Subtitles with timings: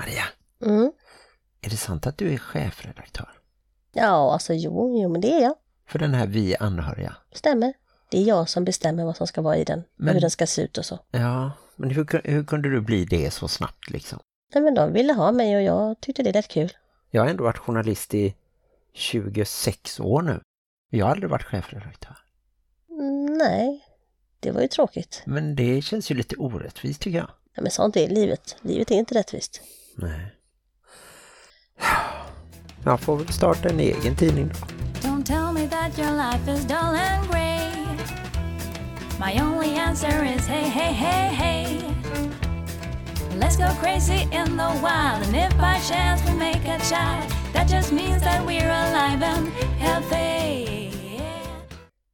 [0.00, 0.24] Maria,
[0.62, 0.92] Mm.
[1.60, 3.28] är det sant att du är chefredaktör?
[3.92, 5.54] Ja, alltså jo, jo, men det är jag.
[5.86, 7.16] För den här Vi anhöriga?
[7.32, 7.72] Stämmer.
[8.10, 9.82] Det är jag som bestämmer vad som ska vara i den.
[9.96, 10.98] Men- hur den ska se ut och så.
[11.10, 14.18] Ja, men hur, hur kunde du bli det så snabbt liksom?
[14.54, 16.72] Nej, men de ville ha mig och jag tyckte det är rätt kul.
[17.10, 18.34] Jag har ändå varit journalist i
[18.92, 20.40] 26 år nu.
[20.90, 22.16] Jag har aldrig varit chefredaktör.
[22.90, 23.84] Mm, nej,
[24.40, 25.22] det var ju tråkigt.
[25.26, 27.30] Men det känns ju lite orättvist tycker jag.
[27.54, 28.56] Ja, men sånt är livet.
[28.62, 29.60] Livet är inte rättvist.
[29.96, 30.32] Nej.
[32.84, 34.66] Jag får väl starta en egen tidning då.
[35.08, 37.70] Don't tell me that your life is dull and grey.
[39.18, 41.80] My only answer is hey, hey, hey, hey.
[43.38, 47.68] Let's go crazy in the wild, and if by chance we make a child, that
[47.68, 49.48] just means that we're alive and
[49.78, 50.90] healthy.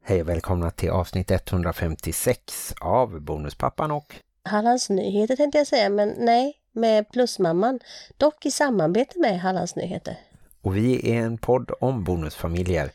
[0.05, 4.15] Hej och välkomna till avsnitt 156 av Bonuspappan och
[4.45, 7.81] Hallands nyheter tänkte jag säga, men nej, med Plusmamman.
[8.17, 10.17] Dock i samarbete med Hallands nyheter.
[10.63, 12.91] och vi är en podd om bonusfamiljer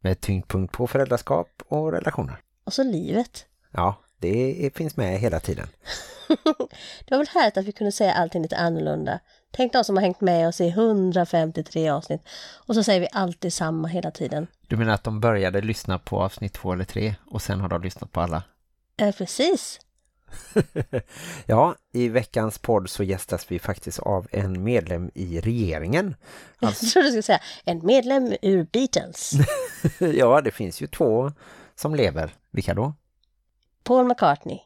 [0.00, 2.36] med tyngdpunkt på föräldraskap och relationer.
[2.64, 3.46] Och så livet.
[3.70, 5.68] Ja, det finns med hela tiden.
[7.04, 9.20] Det var väl härligt att vi kunde säga allting lite annorlunda.
[9.50, 12.20] Tänk de som har hängt med oss i 153 avsnitt.
[12.66, 14.46] Och så säger vi alltid samma hela tiden.
[14.68, 17.82] Du menar att de började lyssna på avsnitt två eller tre och sen har de
[17.82, 18.42] lyssnat på alla?
[18.96, 19.80] Ja, precis.
[21.46, 26.14] Ja, i veckans podd så gästas vi faktiskt av en medlem i regeringen.
[26.60, 29.32] Jag trodde du skulle säga en medlem ur Beatles.
[29.98, 31.32] ja, det finns ju två
[31.74, 32.34] som lever.
[32.50, 32.94] Vilka då?
[33.84, 34.58] Paul McCartney.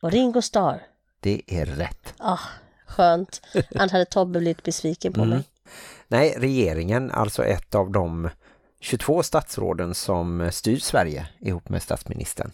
[0.00, 0.82] Och Ringo Starr.
[1.20, 2.14] Det är rätt.
[2.18, 2.38] Ah,
[2.86, 3.42] skönt.
[3.74, 5.42] Annars hade Tobbe blivit besviken på mig.
[6.08, 8.30] Nej, regeringen, alltså ett av de
[8.80, 12.52] 22 statsråden som styr Sverige ihop med statsministern.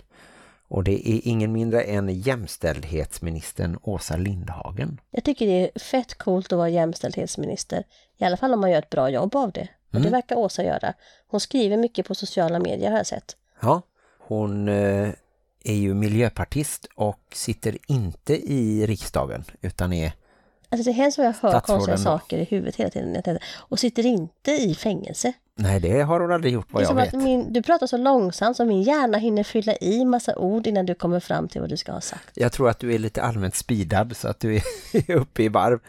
[0.69, 5.01] Och det är ingen mindre än jämställdhetsministern Åsa Lindhagen.
[5.11, 7.85] Jag tycker det är fett coolt att vara jämställdhetsminister.
[8.19, 9.69] I alla fall om man gör ett bra jobb av det.
[9.93, 10.95] Och det verkar Åsa göra.
[11.29, 13.37] Hon skriver mycket på sociala medier har jag sett.
[13.61, 13.83] Ja,
[14.19, 15.09] hon eh,
[15.65, 20.13] är ju miljöpartist och sitter inte i riksdagen utan är
[20.71, 23.39] Alltså det hemskt vad jag hör konstiga saker i huvudet hela tiden.
[23.55, 25.33] Och sitter inte i fängelse.
[25.61, 27.13] Nej, det har hon aldrig gjort vad jag vet.
[27.13, 30.95] min, du pratar så långsamt så min hjärna hinner fylla i massa ord innan du
[30.95, 32.31] kommer fram till vad du ska ha sagt.
[32.35, 34.63] Jag tror att du är lite allmänt speedad så att du är
[35.17, 35.81] uppe i varv.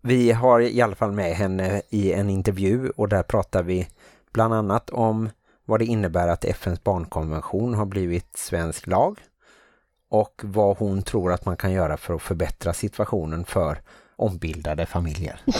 [0.00, 3.88] Vi har i alla fall med henne i en intervju och där pratar vi
[4.32, 5.28] bland annat om
[5.64, 9.18] vad det innebär att FNs barnkonvention har blivit svensk lag
[10.10, 13.82] och vad hon tror att man kan göra för att förbättra situationen för
[14.16, 15.40] ombildade familjer.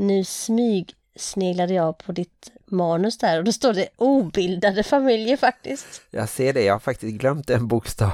[0.00, 6.02] Nu smyg sneglade jag på ditt manus där och då står det obildade familjer faktiskt.
[6.10, 8.12] Jag ser det, jag har faktiskt glömt en bokstav.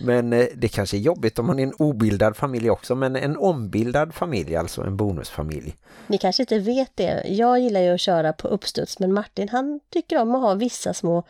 [0.00, 3.36] Men eh, det kanske är jobbigt om man är en obildad familj också, men en
[3.36, 5.76] ombildad familj, alltså en bonusfamilj.
[6.06, 7.24] Ni kanske inte vet det.
[7.28, 10.94] Jag gillar ju att köra på uppstuds men Martin han tycker om att ha vissa
[10.94, 11.22] små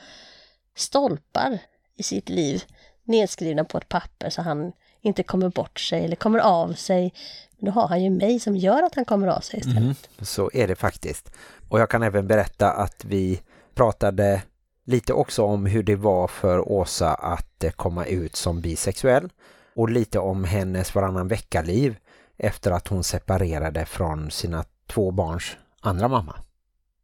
[0.77, 1.59] stolpar
[1.97, 2.65] i sitt liv
[3.04, 7.12] nedskrivna på ett papper så han inte kommer bort sig eller kommer av sig.
[7.59, 10.09] Men då har han ju mig som gör att han kommer av sig istället.
[10.21, 11.31] Så är det faktiskt.
[11.69, 13.41] Och jag kan även berätta att vi
[13.75, 14.43] pratade
[14.84, 19.28] lite också om hur det var för Åsa att eh, komma ut som bisexuell
[19.75, 21.97] och lite om hennes varannan veckaliv
[22.37, 26.37] efter att hon separerade från sina två barns andra mamma.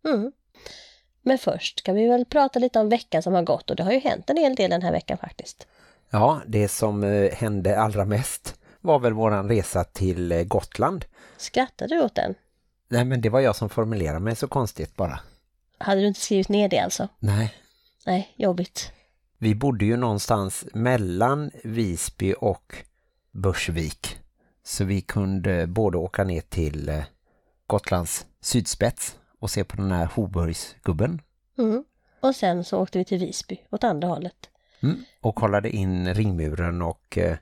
[0.04, 0.32] Mm.
[1.22, 3.92] Men först ska vi väl prata lite om veckan som har gått och det har
[3.92, 5.66] ju hänt en hel del den här veckan faktiskt.
[6.10, 11.04] Ja, det som eh, hände allra mest var väl våran resa till eh, Gotland.
[11.36, 12.34] Skrattar du åt den?
[12.88, 15.20] Nej, men det var jag som formulerade mig så konstigt bara.
[15.78, 17.08] Hade du inte skrivit ner det alltså?
[17.18, 17.54] Nej.
[18.06, 18.92] Nej, jobbigt.
[19.38, 22.76] Vi bodde ju någonstans mellan Visby och
[23.32, 24.18] Börsvik.
[24.64, 27.04] Så vi kunde både åka ner till eh,
[27.66, 31.20] Gotlands sydspets och se på den här Hoburgsgubben.
[31.58, 31.84] Mm.
[32.20, 34.48] Och sen så åkte vi till Visby åt andra hållet.
[34.82, 35.04] Mm.
[35.20, 37.36] Och kollade in ringmuren och eh,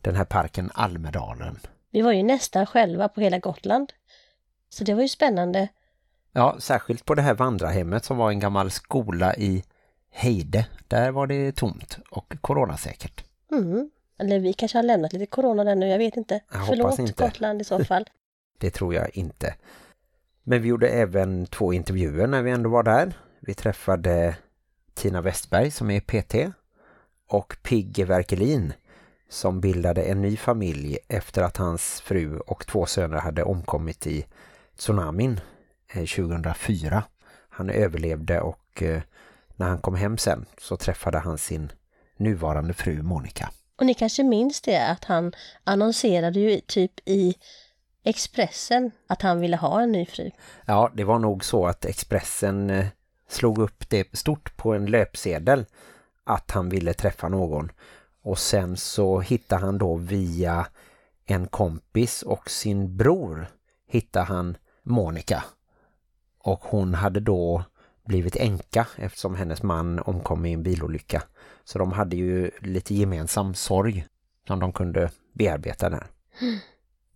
[0.00, 1.58] den här parken Almedalen.
[1.90, 3.92] Vi var ju nästan själva på hela Gotland.
[4.68, 5.68] Så det var ju spännande.
[6.32, 9.64] Ja, särskilt på det här vandrarhemmet som var en gammal skola i
[10.10, 10.66] Heide.
[10.88, 13.24] Där var det tomt och coronasäkert.
[13.52, 13.90] Mm.
[14.18, 16.40] Eller vi kanske har lämnat lite corona där nu, jag vet inte.
[16.52, 17.24] Jag Förlåt inte.
[17.24, 18.04] Gotland i så fall.
[18.58, 19.54] Det tror jag inte.
[20.42, 23.12] Men vi gjorde även två intervjuer när vi ändå var där.
[23.40, 24.36] Vi träffade
[24.94, 26.54] Tina Westberg som är PT
[27.28, 28.72] och Pigge Verkelin
[29.30, 34.26] som bildade en ny familj efter att hans fru och två söner hade omkommit i
[34.76, 35.40] tsunamin
[35.92, 37.02] eh, 2004.
[37.48, 39.02] Han överlevde och eh,
[39.56, 41.72] när han kom hem sen så träffade han sin
[42.16, 43.50] nuvarande fru Monica.
[43.78, 45.32] Och ni kanske minns det att han
[45.64, 47.34] annonserade ju typ i
[48.04, 50.30] Expressen att han ville ha en ny fru.
[50.66, 52.86] Ja, det var nog så att Expressen eh,
[53.28, 55.64] slog upp det stort på en löpsedel
[56.24, 57.70] att han ville träffa någon.
[58.22, 60.66] Och sen så hittar han då via
[61.24, 63.46] en kompis och sin bror
[63.86, 65.44] hittar han Monica.
[66.38, 67.64] Och hon hade då
[68.04, 71.22] blivit enka eftersom hennes man omkom i en bilolycka.
[71.64, 74.06] Så de hade ju lite gemensam sorg
[74.46, 76.06] som de kunde bearbeta där.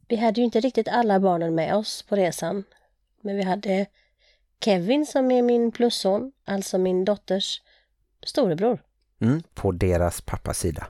[0.09, 2.65] Vi hade ju inte riktigt alla barnen med oss på resan.
[3.21, 3.87] Men vi hade
[4.61, 7.62] Kevin som är min plusson, alltså min dotters
[8.23, 8.79] storebror.
[9.20, 10.87] Mm, på deras pappas sida.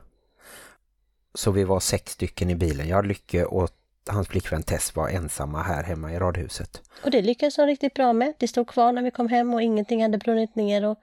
[1.35, 2.89] Så vi var sex stycken i bilen.
[2.89, 3.71] Jag, Lycke och
[4.07, 6.83] hans flickvän Tess var ensamma här hemma i radhuset.
[7.05, 8.35] Och det lyckades de riktigt bra med.
[8.39, 10.99] Det stod kvar när vi kom hem och ingenting hade brunnit ner och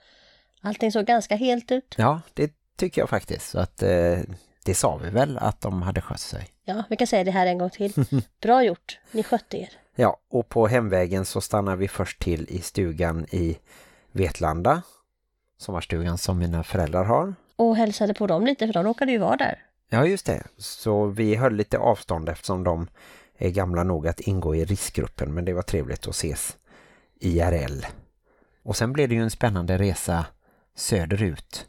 [0.62, 1.96] allting såg ganska helt ut.
[1.98, 3.50] Ja, det tycker jag faktiskt.
[3.50, 4.20] Så att eh,
[4.66, 6.48] det sa vi väl att de hade skött sig.
[6.66, 7.94] Ja, vi kan säga det här en gång till.
[8.42, 9.70] Bra gjort, ni skötte er.
[9.96, 13.58] Ja, och på hemvägen så stannar vi först till i stugan i
[14.12, 14.82] Vetlanda.
[15.62, 17.36] Sommarstugan som mina föräldrar har.
[17.56, 19.64] Och hälsade på dem lite för de råkade ju vara där.
[19.90, 20.44] Ja, just det.
[20.58, 22.88] Så vi höll lite avstånd eftersom de
[23.38, 25.34] är gamla nog att ingå i riskgruppen.
[25.34, 26.58] Men det var trevligt att ses
[27.20, 27.86] IRL.
[28.64, 30.26] Och sen blev det ju en spännande resa
[30.76, 31.66] söderut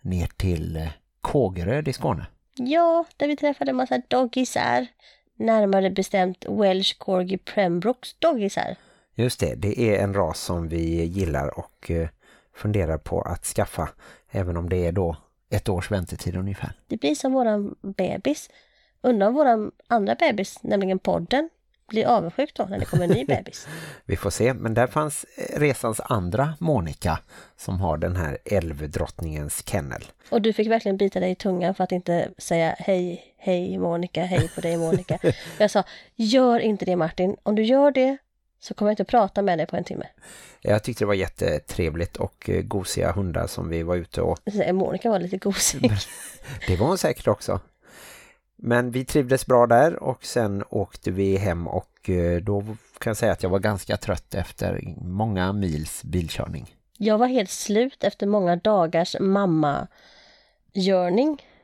[0.00, 0.88] ner till eh,
[1.20, 2.26] Kågeröd i Skåne.
[2.54, 4.86] Ja, där vi träffade en massa doggisar.
[5.36, 8.76] Närmare bestämt Welsh Corgi Pembrokes doggisar.
[9.14, 12.08] Just det, det är en ras som vi gillar och eh,
[12.54, 13.88] funderar på att skaffa.
[14.30, 15.16] Även om det är då
[15.50, 16.72] ett års väntetid ungefär.
[16.86, 18.50] Det blir som våran bebis.
[19.00, 21.50] Undrar om våran andra bebis, nämligen podden,
[21.92, 23.68] blir avundsjuk då när det kommer en ny bebis.
[24.04, 27.18] Vi får se, men där fanns eh, resans andra Monica
[27.56, 30.04] som har den här älvdrottningens kennel.
[30.30, 34.24] Och du fick verkligen bita dig i tungan för att inte säga hej, hej Monica,
[34.24, 35.18] hej på dig Monica.
[35.58, 35.84] jag sa,
[36.14, 37.36] gör inte det Martin.
[37.42, 38.16] Om du gör det
[38.62, 40.06] så kommer jag inte att prata med dig på en timme.
[40.60, 44.38] Jag tyckte det var jättetrevligt och eh, gosiga hundar som vi var ute och...
[44.72, 45.92] Monica var lite gosig.
[46.66, 47.60] det var hon säkert också.
[48.56, 52.62] Men vi trivdes bra där och sen åkte vi hem och eh, då
[52.98, 56.76] kan jag säga att jag var ganska trött efter många mils bilkörning.
[56.98, 59.86] Jag var helt slut efter många dagars mamma-görning.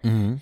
[0.03, 0.41] Mm.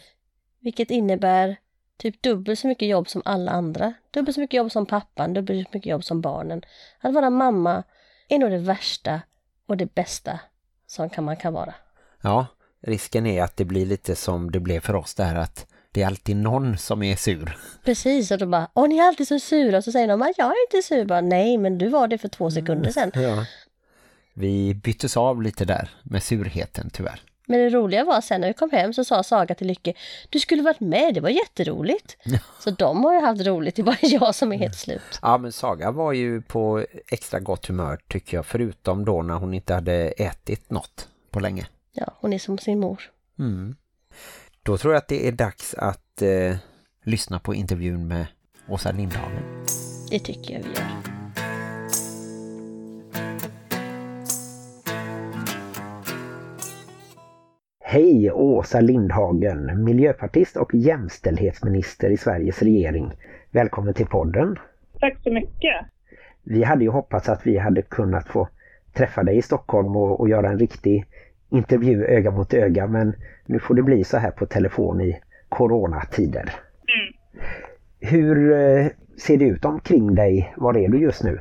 [0.60, 1.56] Vilket innebär
[1.96, 3.94] typ dubbelt så mycket jobb som alla andra.
[4.10, 6.62] Dubbelt så mycket jobb som pappan, dubbelt så mycket jobb som barnen.
[7.00, 7.82] Att vara mamma
[8.28, 9.20] är nog det värsta
[9.66, 10.40] och det bästa
[10.86, 11.74] som man kan vara.
[12.22, 12.46] Ja,
[12.80, 16.06] risken är att det blir lite som det blev för oss där att det är
[16.06, 17.56] alltid någon som är sur.
[17.84, 19.76] Precis, och då bara, åh ni är alltid så sura.
[19.76, 21.04] Och så säger de, jag är inte sur.
[21.04, 23.10] Bara, Nej, men du var det för två sekunder sedan.
[23.22, 23.44] Ja.
[24.34, 27.20] Vi byttes av lite där med surheten tyvärr.
[27.46, 29.94] Men det roliga var sen när vi kom hem så sa Saga till Lycke,
[30.30, 32.16] du skulle varit med, det var jätteroligt.
[32.60, 35.18] Så de har ju haft roligt, det bara jag som är helt slut.
[35.22, 39.54] Ja, men Saga var ju på extra gott humör tycker jag, förutom då när hon
[39.54, 41.66] inte hade ätit något på länge.
[41.92, 43.02] Ja, hon är som sin mor.
[43.38, 43.76] Mm.
[44.62, 46.56] Då tror jag att det är dags att eh,
[47.02, 48.26] lyssna på intervjun med
[48.68, 49.64] Åsa Lindhagen.
[50.10, 51.15] Det tycker jag vi gör.
[57.88, 63.12] Hej Åsa Lindhagen, miljöpartist och jämställdhetsminister i Sveriges regering.
[63.50, 64.58] Välkommen till podden.
[65.00, 65.86] Tack så mycket.
[66.42, 68.48] Vi hade ju hoppats att vi hade kunnat få
[68.96, 71.04] träffa dig i Stockholm och, och göra en riktig
[71.50, 73.14] intervju öga mot öga men
[73.46, 76.50] nu får det bli så här på telefon i coronatider.
[76.94, 77.14] Mm.
[78.00, 78.86] Hur eh,
[79.18, 80.54] ser det ut omkring dig?
[80.56, 81.40] Var är du just nu?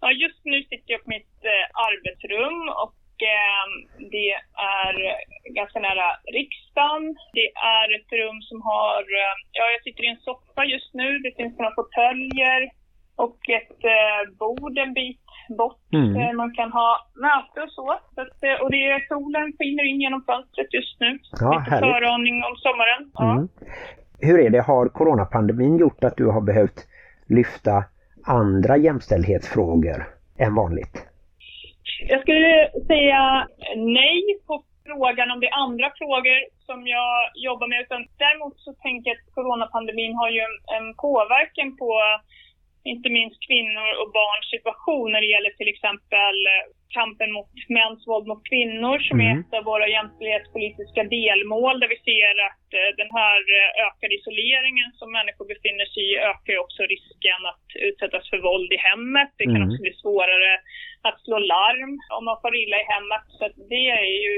[0.00, 3.64] Ja, just nu sitter jag på mitt eh, arbetsrum och eh,
[4.14, 4.30] det
[4.80, 4.94] är
[5.58, 6.08] ganska nära
[6.38, 7.04] riksdagen.
[7.38, 11.08] Det är ett rum som har, eh, ja jag sitter i en soffa just nu,
[11.18, 12.60] det finns några fåtöljer
[13.16, 15.20] och ett eh, bord en bit
[15.58, 15.92] bort.
[15.92, 16.16] Mm.
[16.16, 17.98] Eh, man kan ha möte och så.
[18.14, 21.18] så att, eh, och det är, solen skiner in genom fönstret just nu.
[21.40, 21.94] Ja, Lite härligt.
[21.94, 23.02] föraning om sommaren.
[23.14, 23.32] Ja.
[23.32, 23.48] Mm.
[24.20, 24.60] Hur är det?
[24.60, 26.88] Har coronapandemin gjort att du har behövt
[27.28, 27.84] lyfta
[28.24, 30.06] andra jämställdhetsfrågor
[30.38, 31.06] än vanligt?
[31.98, 37.80] Jag skulle säga nej på frågan om det är andra frågor som jag jobbar med.
[37.80, 41.90] Utan däremot så tänker jag att coronapandemin har ju en, en påverkan på
[42.92, 46.64] inte minst kvinnor och barns situation när det gäller till exempel eh,
[46.98, 49.40] kampen mot mäns våld mot kvinnor som är Mm.
[49.40, 54.90] ett av våra jämställdhetspolitiska delmål där vi ser att eh, den här eh, ökade isoleringen
[54.98, 59.30] som människor befinner sig i ökar också risken att utsättas för våld i hemmet.
[59.38, 59.68] Det kan Mm.
[59.68, 60.52] också bli svårare
[61.08, 63.24] att slå larm om man får illa i hemmet.
[63.38, 64.34] Så det är ju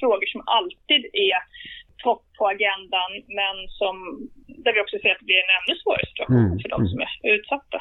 [0.00, 1.38] frågor som alltid är
[2.04, 3.96] topp på agendan men som,
[4.68, 6.88] där vi också ser att det blir en ännu svårare situation Mm, för de mm.
[6.92, 7.78] som är utsatta.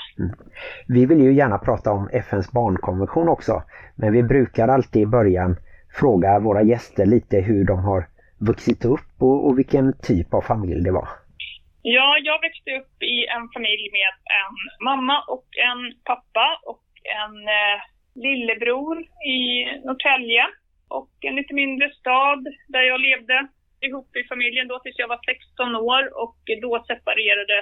[0.95, 3.53] Vi vill ju gärna prata om FNs barnkonvention också,
[3.95, 5.51] men vi brukar alltid i början
[5.99, 8.01] fråga våra gäster lite hur de har
[8.49, 11.07] vuxit upp och, och vilken typ av familj det var.
[11.81, 14.55] Ja, jag växte upp i en familj med en
[14.89, 16.85] mamma och en pappa och
[17.21, 17.77] en eh,
[18.25, 18.97] lillebror
[19.37, 19.39] i
[19.85, 20.43] Norrtälje
[20.87, 23.47] och en lite mindre stad där jag levde
[23.85, 27.57] ihop i familjen då tills jag var 16 år och då separerade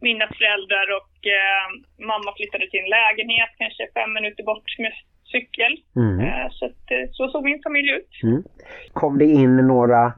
[0.00, 1.66] mina föräldrar och eh,
[2.10, 4.92] mamma flyttade till en lägenhet kanske fem minuter bort med
[5.32, 5.72] cykel.
[5.96, 6.20] Mm.
[6.20, 8.12] Eh, så, att, eh, så såg min familj ut.
[8.22, 8.42] Mm.
[8.92, 10.12] Kom det in några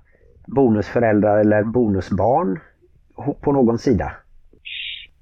[0.47, 2.61] bonusföräldrar eller bonusbarn
[3.45, 4.09] på någon sida?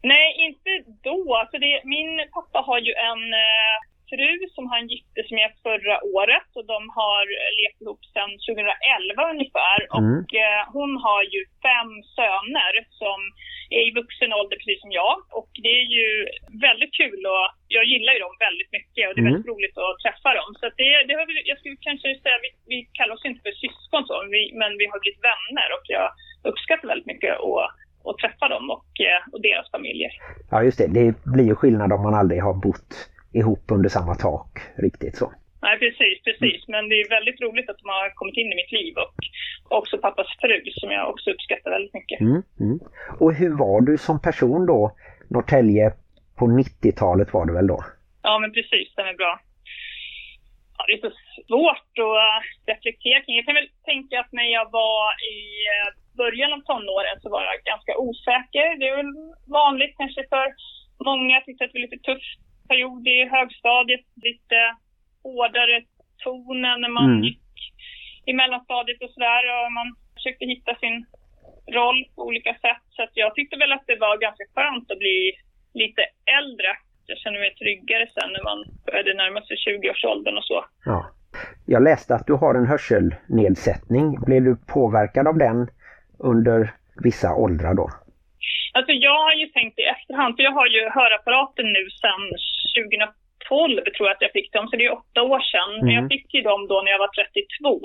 [0.03, 0.71] Nej, inte
[1.03, 1.37] då.
[1.41, 3.77] Alltså det, min pappa har ju en eh,
[4.11, 7.25] fru som han gifte sig med förra året och de har
[7.61, 9.79] levt ihop sedan 2011 ungefär.
[9.83, 9.93] Mm.
[9.95, 13.19] Och eh, hon har ju fem söner som
[13.77, 15.15] är i vuxen ålder precis som jag.
[15.39, 16.09] Och det är ju
[16.69, 17.47] väldigt kul och
[17.77, 19.33] jag gillar ju dem väldigt mycket och det är Mm.
[19.33, 20.51] väldigt roligt att träffa dem.
[20.61, 23.55] Så det, det har vi, jag skulle kanske säga, vi, vi kallar oss inte för
[23.65, 26.07] syskon så, vi, men vi har blivit vänner och jag
[26.51, 27.69] uppskattar väldigt mycket att,
[28.09, 30.13] att träffa dem och, eh, och deras familjer.
[30.53, 32.93] Ja just det, det blir ju skillnad om man aldrig har bott
[33.35, 35.33] ihop under samma tak riktigt så.
[35.63, 36.69] Nej, precis, precis.
[36.69, 39.15] Men det är väldigt roligt att de har kommit in i mitt liv och
[39.79, 42.21] också pappas fru som jag också uppskattar väldigt mycket.
[42.21, 42.79] Mm, mm.
[43.21, 44.97] Och hur var du som person då?
[45.31, 45.87] Norrtälje
[46.39, 47.85] på 90-talet var det väl då?
[48.23, 49.41] Ja, men precis, den är bra.
[50.77, 51.13] Ja, det är så
[51.49, 53.37] svårt att reflektera kring.
[53.37, 55.05] Jag kan väl tänka att när jag var
[55.37, 55.41] i
[55.75, 55.89] eh,
[56.23, 58.67] början av tonåren så var jag ganska osäker.
[58.79, 59.15] Det är väl
[59.61, 60.47] vanligt kanske för
[61.09, 61.35] många.
[61.35, 62.27] Jag tyckte att det var lite tuff
[62.69, 64.05] period i högstadiet.
[64.29, 64.59] Lite
[65.23, 65.77] hårdare
[66.25, 67.23] tonen när man Mm.
[67.25, 67.41] gick
[68.27, 69.43] i mellanstadiet och sådär.
[69.57, 70.97] Och man försökte hitta sin
[71.79, 72.85] roll på olika sätt.
[72.91, 75.33] Så att jag tyckte väl att det var ganska skönt att bli
[75.75, 76.03] lite
[76.41, 76.71] äldre.
[77.07, 80.65] Jag känner mig tryggare sen när man började närma sig 20-årsåldern och så.
[80.85, 81.07] Ja.
[81.67, 84.07] Jag läste att du har en hörselnedsättning.
[84.27, 85.69] Blev du påverkad av den
[86.19, 87.91] under vissa åldrar då?
[88.77, 92.23] Alltså jag har ju tänkt i efterhand, för jag har ju hörapparaten nu sedan
[92.75, 95.71] 2012 tror jag att jag fick dem, så det är åtta år sedan.
[95.77, 95.95] Men Mm.
[95.99, 97.81] jag fick ju dem då när jag var 32.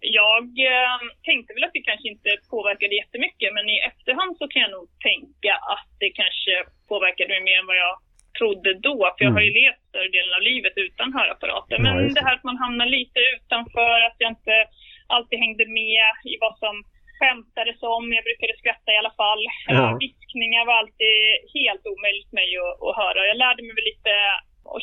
[0.00, 0.96] Jag eh,
[1.28, 4.86] tänkte väl att det kanske inte påverkade jättemycket, men i efterhand så kan jag nog
[5.08, 6.52] tänka att det kanske
[6.90, 7.96] påverkade mig mer än vad jag
[8.38, 8.96] trodde då.
[9.16, 11.76] För jag har ju levt större delen av livet utan hörapparater.
[11.76, 12.20] Ja, Men just det.
[12.20, 14.56] det här att man hamnar lite utanför, att jag inte
[15.16, 16.74] alltid hängde med i vad som
[17.18, 18.04] skämtades om.
[18.16, 19.42] Jag brukade skratta i alla fall.
[19.74, 19.84] Ja.
[19.90, 21.16] Eh, Viskningar var alltid
[21.58, 23.20] helt omöjligt för mig att, att höra.
[23.30, 24.12] Jag lärde mig väl lite
[24.74, 24.82] att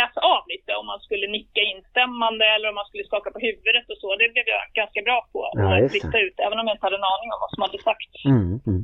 [0.00, 3.86] läsa av lite om man skulle nicka instämmande eller om man skulle skaka på huvudet
[3.92, 4.08] och så.
[4.20, 7.00] Det blev jag ganska bra på Ja, att lista ut, även om jag inte hade
[7.02, 8.24] en aning om vad som hade sagts.
[8.34, 8.82] Mm, mm.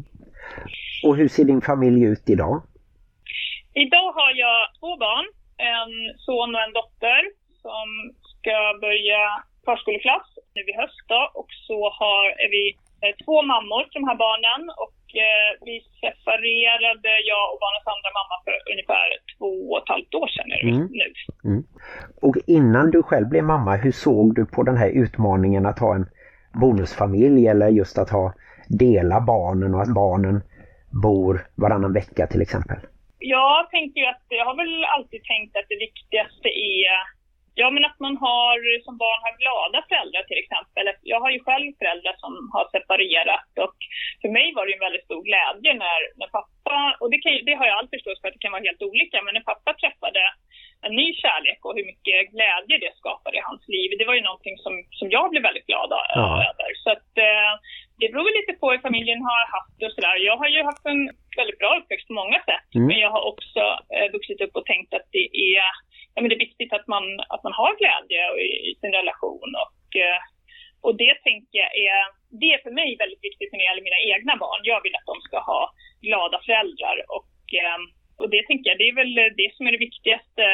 [1.05, 2.57] Och hur ser din familj ut idag?
[3.75, 5.27] Idag har jag två barn,
[5.73, 5.93] en
[6.25, 7.23] son och en dotter
[7.65, 7.87] som
[8.33, 9.23] ska börja
[9.65, 11.23] förskoleklass nu i höst då.
[11.41, 12.65] Och så har, är vi
[13.03, 18.11] eh, två mammor till de här barnen och eh, vi separerade, jag och barnens andra
[18.19, 19.07] mamma för ungefär
[19.39, 20.89] två och ett halvt år sedan är det Mm.
[21.01, 21.09] nu.
[22.27, 25.95] Och innan du själv blev mamma, hur såg du på den här utmaningen att ha
[25.95, 26.07] en
[26.61, 28.33] bonusfamilj eller just att ha
[28.69, 30.43] dela barnen och att barnen
[31.03, 32.77] bor varannan vecka till exempel?
[33.19, 36.93] Jag tänker ju att, jag har väl alltid tänkt att det viktigaste är
[37.55, 40.85] Ja men att man har som barn har glada föräldrar till exempel.
[41.13, 43.77] Jag har ju själv föräldrar som har separerat och
[44.23, 47.55] för mig var det en väldigt stor glädje när, när pappa, och det, kan, det
[47.61, 50.23] har jag all förståelse för att det kan vara helt olika, men när pappa träffade
[50.87, 54.25] en ny kärlek och hur mycket glädje det skapade i hans liv, det var ju
[54.29, 56.27] någonting som, som jag blev väldigt glad ö- Ja.
[56.51, 56.69] över.
[56.83, 57.53] Så att eh,
[58.01, 60.17] det beror väl lite på hur familjen har haft det och sådär.
[60.31, 61.03] Jag har ju haft en
[61.41, 62.87] väldigt bra uppväxt på många sätt, Mm.
[62.89, 63.63] men jag har också
[63.97, 65.27] eh, vuxit upp och tänkt att det
[65.57, 65.65] är
[66.21, 68.23] ja, men det är viktigt att man, att man har glädje
[68.69, 69.49] i, sin relation.
[69.65, 70.21] Och, eh,
[70.87, 72.01] och det tänker jag är,
[72.41, 74.61] det är för mig väldigt viktigt när det gäller mina egna barn.
[74.73, 75.63] Jag vill att de ska ha
[76.07, 76.97] glada föräldrar.
[77.17, 77.81] Och, eh,
[78.21, 80.45] och det tänker jag, det är väl det som är det viktigaste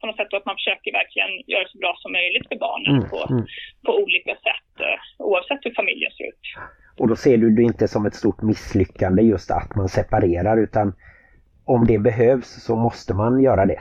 [0.00, 0.34] på något sätt.
[0.38, 3.44] Att man försöker verkligen göra det så bra som möjligt för barnen Mm, på, mm.
[3.86, 4.70] på olika sätt.
[4.86, 4.98] eh,
[5.30, 6.44] Oavsett hur familjen ser ut.
[7.00, 10.86] Och då ser du det inte som ett stort misslyckande just att man separerar utan
[11.74, 13.80] om det behövs så måste man göra det.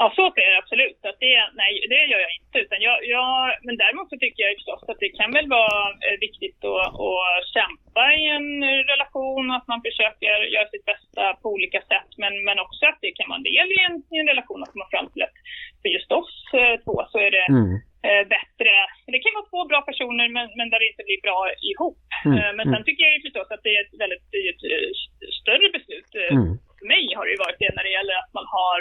[0.00, 1.00] Ja, så blir det absolut.
[1.08, 2.56] Att det, nej, det gör jag inte.
[2.64, 3.32] Utan jag, jag,
[3.66, 7.46] men däremot så tycker jag förstås att det kan väl vara eh, viktigt att, att
[7.56, 8.50] kämpa i en
[8.92, 12.10] relation, att man försöker göra sitt bästa på olika sätt.
[12.22, 14.72] Men, men också att det kan vara en del i en, i en relation att
[14.74, 15.36] komma fram till att
[15.80, 17.74] för just oss eh, två så är det mm.
[18.10, 18.72] Eh, bättre.
[19.14, 22.02] Det kan vara två bra personer men, men där det inte blir bra ihop.
[22.28, 22.56] Mm.
[22.56, 22.86] Men sen mm.
[22.86, 24.60] tycker jag förstås att det är ett väldigt dyrt,
[25.40, 26.12] större beslut.
[26.34, 26.50] Mm.
[26.78, 28.80] För mig har det ju varit det när det gäller att man har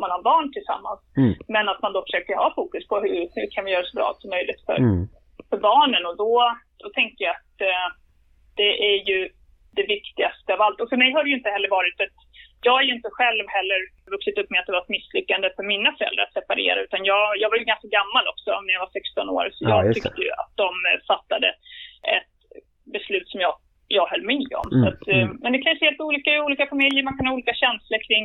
[0.00, 1.00] om man har barn tillsammans.
[1.20, 1.34] Mm.
[1.54, 4.08] Men att man då försöker ha fokus på hur, hur kan vi göra så bra
[4.20, 5.00] som möjligt för, Mm.
[5.50, 6.02] för barnen.
[6.08, 6.32] Och då,
[6.82, 7.86] då tänker jag att eh,
[8.60, 9.18] det är ju
[9.78, 10.80] det viktigaste av allt.
[10.80, 12.18] Och för mig har det ju inte heller varit ett
[12.66, 13.80] jag har ju inte själv heller
[14.14, 17.24] vuxit upp med att det var ett misslyckande för mina föräldrar att separera utan jag,
[17.42, 19.94] jag var ju ganska gammal också när jag var 16 år så Ja, jag det.
[19.94, 21.48] tyckte ju att de eh, fattade
[22.16, 22.32] ett
[22.94, 23.54] beslut som jag,
[23.98, 24.68] jag höll med om.
[24.72, 25.36] Mm, Så att, eh, mm.
[25.42, 28.00] Men det kan ju se helt olika i olika familjer, man kan ha olika känslor
[28.08, 28.24] kring,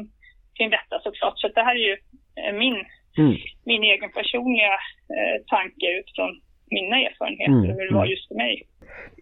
[0.58, 1.40] kring detta såklart.
[1.40, 1.96] Så det här är ju
[2.42, 2.78] eh, min,
[3.18, 3.36] Mm.
[3.66, 4.74] min egen personliga
[5.16, 8.12] eh, tanke utifrån mina erfarenheter Mm, och hur det var mm.
[8.12, 8.64] just för mig.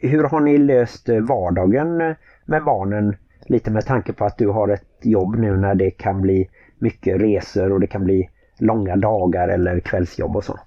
[0.02, 3.18] Hur har ni löst eh, vardagen eh, med barnen?
[3.50, 6.50] Lite med tanke på att du har ett jobb nu när det kan bli
[6.82, 10.60] mycket resor och det kan bli långa dagar eller kvällsjobb och så.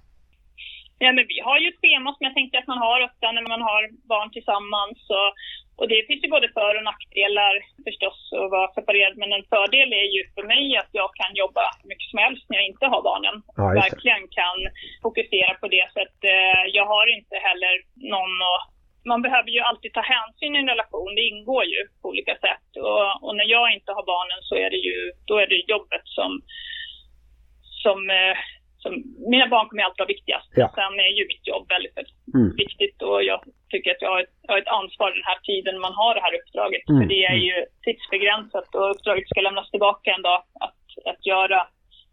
[0.99, 3.49] Ja, men vi har ju ett schema som jag tänkte att man har ofta när
[3.49, 4.99] man har barn tillsammans.
[5.19, 5.31] Och,
[5.79, 7.55] och det finns ju både för- och nackdelar
[7.87, 9.15] förstås att vara separerad.
[9.21, 12.57] Men en fördel är ju för mig att jag kan jobba mycket som helst när
[12.59, 13.37] jag inte har barnen.
[13.57, 13.67] Ja.
[13.85, 14.59] Verkligen kan
[15.07, 15.87] fokusera på det.
[15.93, 17.75] Så att eh, jag har inte heller
[18.15, 18.67] någon att
[19.13, 22.69] man behöver ju alltid ta hänsyn i en relation, det ingår ju på olika sätt.
[22.87, 26.05] Och, och när jag inte har barnen så är det ju, då är det jobbet
[26.05, 26.31] som,
[27.83, 28.37] som, eh,
[28.83, 28.93] som
[29.33, 30.49] mina barn kommer alltid vara viktigast.
[30.63, 30.69] Ja.
[30.75, 32.51] Sen är ju mitt jobb väldigt, väldigt Mm.
[32.65, 33.39] viktigt och jag
[33.73, 36.25] tycker att jag har, ett, jag har ett ansvar den här tiden man har det
[36.27, 36.85] här uppdraget.
[36.89, 37.47] Mm, För det är mm.
[37.49, 40.41] ju tidsbegränsat och uppdraget ska lämnas tillbaka en dag.
[40.67, 40.81] Att,
[41.11, 41.61] att göra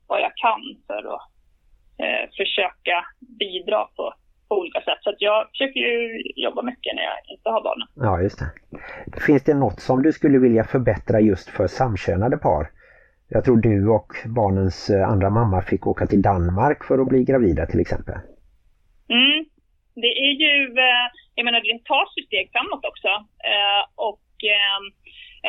[0.07, 1.25] vad jag kan för att
[2.03, 2.95] eh, försöka
[3.43, 4.13] bidra på,
[4.47, 4.99] på olika sätt.
[5.01, 7.87] Så att jag försöker ju jobba mycket när jag inte har barnen.
[7.95, 8.49] Ja, just det.
[9.27, 12.63] Finns det något som du skulle vilja förbättra just för samkönade par?
[13.35, 17.21] Jag tror du och barnens eh, andra mamma fick åka till Danmark för att bli
[17.29, 18.17] gravida till exempel.
[19.19, 19.39] Mm.
[20.03, 20.55] Det är ju,
[20.87, 23.11] eh, jag menar det tar ju steg framåt också.
[23.53, 24.19] Eh, och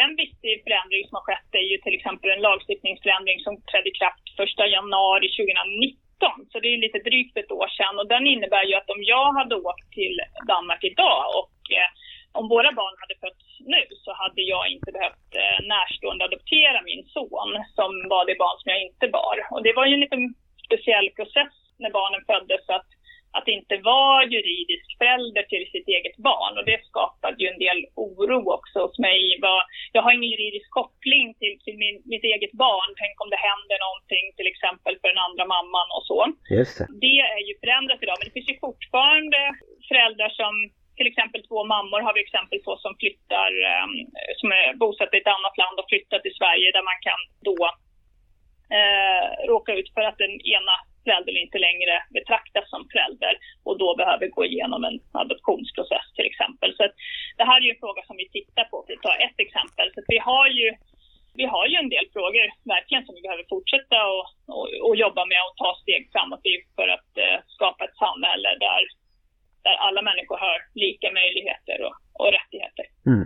[0.04, 3.98] en viktig förändring som har skett är ju till exempel en lagstiftningsförändring som trädde i
[4.00, 6.32] kraft 1 januari 2019.
[6.50, 9.28] Så det är lite drygt ett år sedan och den innebär ju att om jag
[9.38, 10.16] hade åkt till
[10.52, 11.90] Danmark idag och eh,
[12.38, 13.33] om våra barn hade fötts
[13.74, 18.58] nu så hade jag inte behövt eh, närstående adoptera min son som var det barn
[18.60, 19.36] som jag inte bar.
[19.52, 20.24] Och det var ju en liten
[20.66, 22.90] speciell process när barnen föddes att,
[23.38, 26.52] att inte vara juridisk förälder till sitt eget barn.
[26.58, 29.20] Och det skapade ju en del oro också hos mig.
[29.92, 32.90] Jag har ingen juridisk koppling till, till min, mitt eget barn.
[33.02, 36.18] Tänk om det händer någonting till exempel för den andra mamman och så
[36.58, 36.86] Just det.
[37.06, 39.40] det är ju förändrat idag, men det finns ju fortfarande
[39.88, 40.54] föräldrar som
[40.96, 43.86] till exempel två mammor har vi exempel på som flyttar, eh,
[44.40, 47.58] som är bosatta i ett annat land och flyttar till Sverige där man kan då
[48.78, 53.34] eh, råka ut för att den ena föräldern inte längre betraktas som förälder
[53.66, 56.70] och då behöver gå igenom en adoptionsprocess till exempel.
[56.76, 56.94] Så att
[57.38, 59.86] det här är ju en fråga som vi tittar på för att ta ett exempel.
[59.92, 60.68] Så att vi har ju
[61.40, 64.24] vi har ju en del frågor verkligen som vi behöver fortsätta och,
[64.56, 68.50] och, och jobba med och ta steg framåt i för att eh, skapa ett samhälle
[68.66, 68.82] där,
[69.64, 72.84] där alla människor har lika möjligheter och, och rättigheter.
[73.06, 73.24] Mm.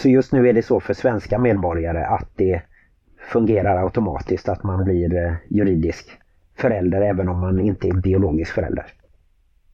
[0.00, 2.62] Så just nu är det så för svenska medborgare att det
[3.32, 6.04] fungerar automatiskt att man blir eh, juridisk
[6.62, 8.86] förälder även om man inte är biologisk förälder.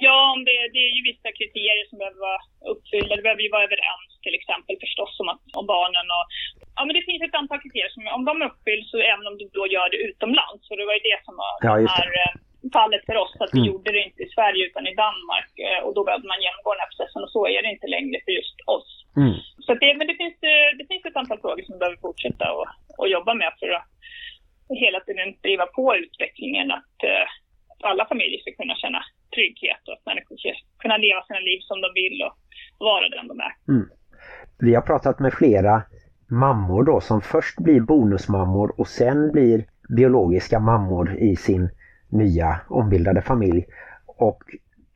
[0.07, 2.40] Ja, om det, det är ju vissa kriterier som behöver vara
[2.72, 3.12] uppfyllda.
[3.16, 6.24] Det behöver ju vara överens till exempel förstås om, att, om barnen och
[6.77, 9.44] Ja men det finns ett antal kriterier som om de uppfylls så även om du
[9.59, 10.61] då gör det utomlands.
[10.68, 12.33] Så det var ju det som var Ja, det här eh,
[12.79, 13.33] fallet för oss.
[13.42, 13.68] Att vi Mm.
[13.70, 14.03] gjorde det
[14.38, 15.51] Sverige utan i Danmark.
[15.66, 18.16] eh, Och då behövde man genomgå den här processen och så är det inte längre
[18.24, 18.88] för just oss.
[19.22, 19.35] Mm.
[19.64, 22.46] Så det, men det finns, eh, det finns ett antal frågor som vi behöver fortsätta
[22.57, 22.66] och,
[23.01, 23.88] och jobba med för att
[24.85, 27.27] hela tiden driva på utvecklingen att, eh,
[27.72, 29.01] att alla familjer ska kunna känna
[29.35, 30.51] trygghet och att människor ska
[30.83, 32.35] kunna leva sina liv som de vill och
[32.79, 33.53] vara den de är.
[34.59, 35.83] Vi har pratat med flera
[36.31, 39.64] mammor då som först blir bonusmammor och sen blir
[39.96, 41.70] biologiska mammor i sin
[42.11, 43.64] nya ombildade familj.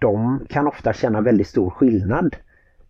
[0.03, 2.37] De kan ofta känna väldigt stor skillnad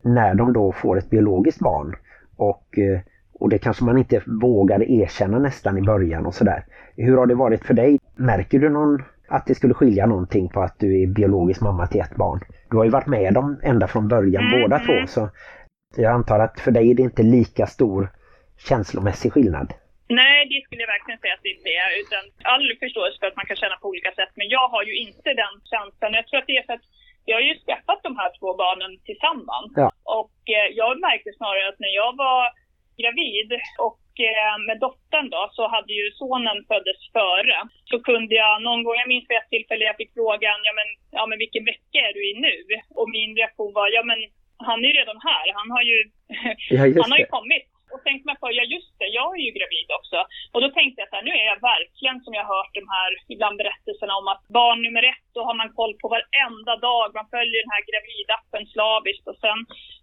[0.03, 1.97] när de då får ett biologiskt barn.
[2.37, 3.01] Och, eh,
[3.35, 6.65] och det kanske man inte vågade erkänna nästan i början och sådär.
[6.97, 7.99] Hur har det varit för dig?
[8.17, 12.01] Märker du någon, att det skulle skilja någonting på att du är biologisk mamma till
[12.01, 12.41] ett barn?
[12.71, 15.29] Du har ju varit med dem ända från början Mm, båda två så
[15.97, 18.09] jag antar att för dig är det inte lika stor
[18.69, 19.69] känslomässig skillnad.
[20.21, 21.91] Nej, det skulle jag verkligen säga att det inte är.
[22.03, 22.23] Utan
[22.53, 24.33] all förståelse för att man kan känna på olika sätt.
[24.41, 26.11] Men jag har ju inte den känslan.
[26.19, 26.87] Jag tror att det är för att
[27.25, 29.73] jag har ju skaffat de här två barnen tillsammans.
[29.83, 29.89] Ja.
[30.21, 32.43] Och eh, jag märkte snarare att när jag var
[33.01, 33.51] gravid
[33.89, 37.59] och eh, med dottern då så hade ju sonen föddes före.
[37.91, 40.89] Så kunde jag någon gång, jag minns vid ett tillfälle jag fick frågan, ja men,
[41.19, 42.57] ja men vilken vecka är du i nu?
[43.01, 44.19] Och min reaktion var, ja men
[44.69, 45.47] han är ju redan här.
[45.59, 45.99] Han har ju,
[46.77, 47.67] Ja, han har ju kommit.
[47.93, 49.82] Och tänkte man på, ja just det, jag är ju gravid
[50.13, 50.21] också.
[50.53, 53.11] Och då tänkte jag så här, nu är jag verkligen som jag hört de här
[53.35, 57.33] ibland berättelserna om att barn nummer ett, då har man koll på varenda dag, man
[57.37, 59.59] följer den här gravidappen slaviskt och sen,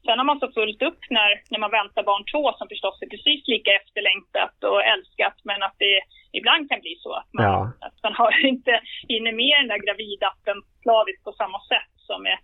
[0.06, 3.14] sen har man så fullt upp när, när man väntar barn två som förstås är
[3.16, 5.98] precis lika efterlängtat och älskat men att det
[6.40, 7.60] ibland kan bli så att man, Ja.
[7.88, 8.74] att man har inte
[9.12, 12.40] hinner med den där gravidappen slaviskt på samma sätt som är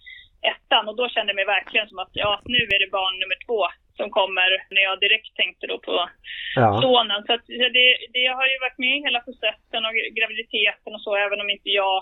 [0.52, 3.40] ettan och då kände jag mig verkligen som att ja, nu är det barn nummer
[3.48, 3.60] två
[4.00, 6.10] som kommer när jag direkt tänkte då på
[6.56, 6.82] Ja.
[6.82, 7.24] sonen.
[7.26, 7.46] Så att
[7.78, 11.50] det, det har ju varit med i hela processen och graviditeten och så, även om
[11.50, 11.98] inte jag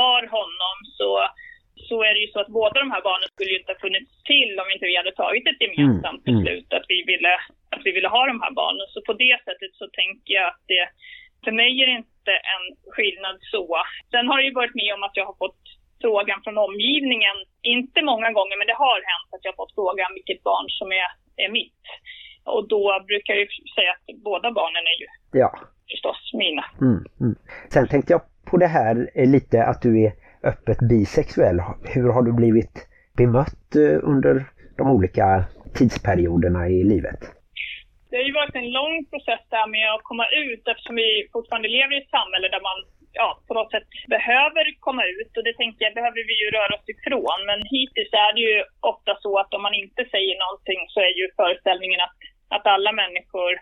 [0.00, 1.10] bar honom så,
[1.88, 4.12] så är det ju så att båda de här barnen skulle ju inte ha funnits
[4.32, 6.44] till om inte vi hade tagit ett gemensamt Mm, mm.
[6.44, 7.34] beslut att vi ville
[7.74, 8.86] att vi ville ha de här barnen.
[8.94, 10.84] Så på det sättet så tänker jag att det,
[11.44, 13.66] för mig är det inte en skillnad så.
[14.10, 15.62] Sen har jag ju varit med om att jag har fått
[16.00, 20.14] frågan från omgivningen, inte många gånger, men det har hänt att jag har fått frågan
[20.14, 21.82] vilket barn som är, är mitt.
[22.44, 25.06] Och då brukar jag säga att båda barnen är ju
[25.40, 25.58] ja.
[25.90, 26.64] förstås mina.
[26.80, 27.36] Mm, mm.
[27.68, 31.60] Sen tänkte jag på det här eh, lite att du är öppet bisexuell.
[31.94, 34.44] Hur har du blivit bemött eh, under
[34.76, 35.44] de olika
[35.74, 37.20] tidsperioderna i livet?
[38.10, 41.68] Det har ju varit en lång process där med att komma ut eftersom vi fortfarande
[41.68, 42.78] lever i ett samhälle där man
[43.20, 46.76] ja, på något sätt behöver komma ut och det tänker jag behöver vi ju röra
[46.78, 47.38] oss ifrån.
[47.48, 48.56] Men hittills är det ju
[48.92, 52.18] ofta så att om man inte säger någonting så är ju föreställningen att,
[52.56, 53.52] att alla människor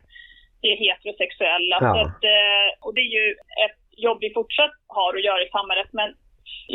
[0.68, 1.76] är heterosexuella.
[1.80, 1.88] Ja.
[1.92, 3.26] Så att, eh, och det är ju
[3.66, 5.90] ett jobb vi fortsatt har att göra i samhället.
[6.00, 6.08] Men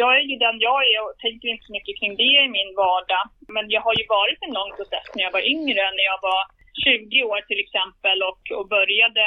[0.01, 2.71] jag är ju den jag är och tänker inte så mycket kring det i min
[2.83, 3.25] vardag.
[3.55, 6.41] Men jag har ju varit en lång process när jag var yngre, när jag var
[6.85, 9.23] 20 år till exempel och, och började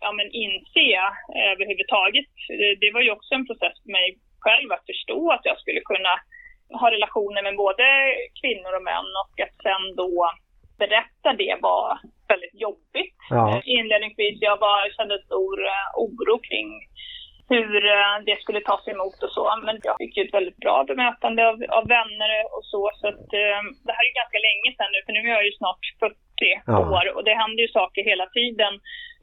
[0.00, 0.88] ja, men inse
[1.36, 2.30] eh, överhuvudtaget.
[2.60, 5.80] Det, det var ju också en process för mig själv att förstå att jag skulle
[5.80, 6.14] kunna
[6.80, 7.84] ha relationer med både
[8.40, 10.30] kvinnor och män och att sen då
[10.78, 13.20] berätta det var väldigt jobbigt.
[13.30, 13.42] Ja.
[13.50, 16.68] Eh, Inledningsvis jag var, kände stor eh, oro kring
[17.50, 17.80] hur
[18.26, 19.44] det skulle tas emot och så.
[19.66, 22.90] Men jag fick ju ett väldigt bra bemötande av, av vänner och så.
[22.94, 23.24] Så att,
[23.86, 26.27] det här är ganska länge sedan nu, för nu är jag ju snart 40
[26.66, 26.78] Ja.
[26.96, 28.72] år och det händer ju saker hela tiden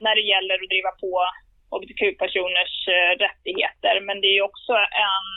[0.06, 1.12] när det gäller att driva på
[1.76, 3.96] hbtq-personers eh, rättigheter.
[4.08, 4.74] Men det är också
[5.08, 5.28] en...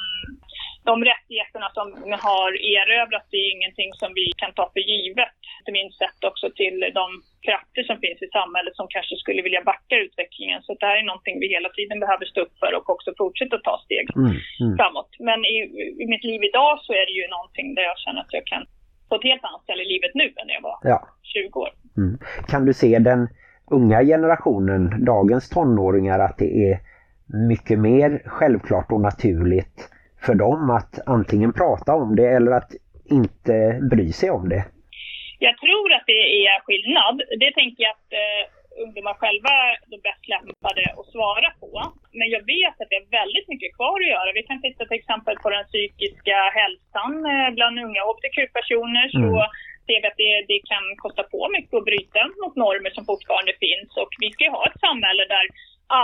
[0.91, 1.87] De rättigheterna som
[2.29, 5.37] har erövrats det är ingenting som vi kan ta för givet.
[5.61, 7.07] Inte minst sett också till de
[7.47, 10.62] krafter som finns i samhället som kanske skulle vilja backa utvecklingen.
[10.62, 13.59] Så det här är någonting vi hela tiden behöver stå upp för och också fortsätta
[13.59, 14.77] ta steg Mm, mm.
[14.79, 15.12] framåt.
[15.29, 15.57] Men i,
[16.03, 18.64] i mitt liv idag så är det ju någonting där jag känner att jag kan
[19.09, 21.09] på ett helt annat ställe i livet nu än när jag var Ja.
[21.23, 21.68] 20 år.
[21.97, 22.18] Mm.
[22.49, 23.29] Kan du se den
[23.71, 26.79] unga generationen, dagens tonåringar, att det är
[27.49, 29.90] mycket mer självklart och naturligt
[30.21, 32.71] för dem att antingen prata om det eller att
[33.05, 34.64] inte bry sig om det?
[35.38, 37.23] Jag tror att det är skillnad.
[37.40, 39.55] Det tänker jag att eh, ungdomar själva
[39.93, 41.73] de bäst lämpade att svara på.
[42.19, 44.37] Men jag vet att det är väldigt mycket kvar att göra.
[44.38, 49.07] Vi kan titta till exempel på den psykiska hälsan eh, bland unga hbtq-personer.
[49.09, 49.51] Så Mm.
[49.87, 53.55] ser vi att det, det kan kosta på mycket att bryta mot normer som fortfarande
[53.64, 53.91] finns.
[54.03, 55.47] Och vi ska ju ha ett samhälle där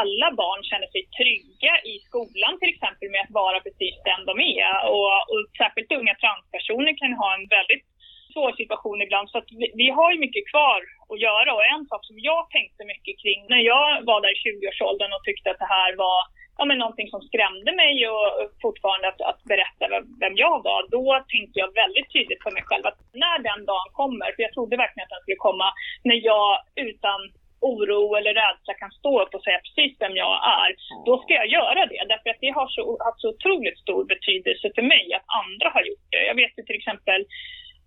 [0.00, 4.34] alla barn känner sig trygga i skolan till exempel med att vara precis den de
[4.58, 4.74] är.
[4.92, 7.86] Och, och särskilt unga transpersoner kan ha en väldigt
[8.32, 9.26] svår situation ibland.
[9.30, 10.78] Så att vi, vi har ju mycket kvar
[11.12, 11.48] att göra.
[11.54, 15.24] Och en sak som jag tänkte mycket kring när jag var där i 20-årsåldern och
[15.24, 16.18] tyckte att det här var
[16.58, 18.26] ja, men någonting som skrämde mig och
[18.62, 19.84] fortfarande att, att berätta
[20.20, 20.80] vem, jag var.
[20.96, 24.52] Då tänkte jag väldigt tydligt för mig själv att när den dagen kommer, för jag
[24.54, 25.68] trodde verkligen att den skulle komma,
[26.08, 26.50] när jag
[26.88, 27.20] utan
[27.72, 30.70] oro eller rädsla kan stå upp och säga precis vem jag är,
[31.06, 32.00] då ska jag göra det.
[32.12, 35.82] Därför att det har så, haft så otroligt stor betydelse för mig att andra har
[35.88, 36.22] gjort det.
[36.30, 37.20] Jag vet ju till exempel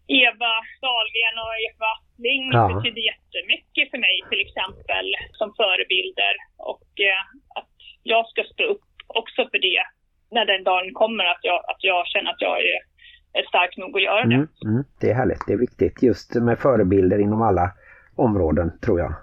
[0.08, 0.54] Eva
[0.86, 1.92] Dahlgren och Eva
[2.26, 2.64] Ling Ja.
[2.68, 5.06] betyder jättemycket för mig till exempel
[5.40, 6.34] som förebilder
[6.72, 7.24] och eh,
[7.60, 9.84] att jag ska stå upp också för det
[10.32, 12.80] när den dagen kommer att jag, att jag känner att jag är,
[13.40, 14.36] är stark nog att göra det.
[14.36, 14.84] Mm, mm.
[15.00, 17.72] Det är härligt, det är viktigt just med förebilder inom alla
[18.16, 19.14] områden tror jag.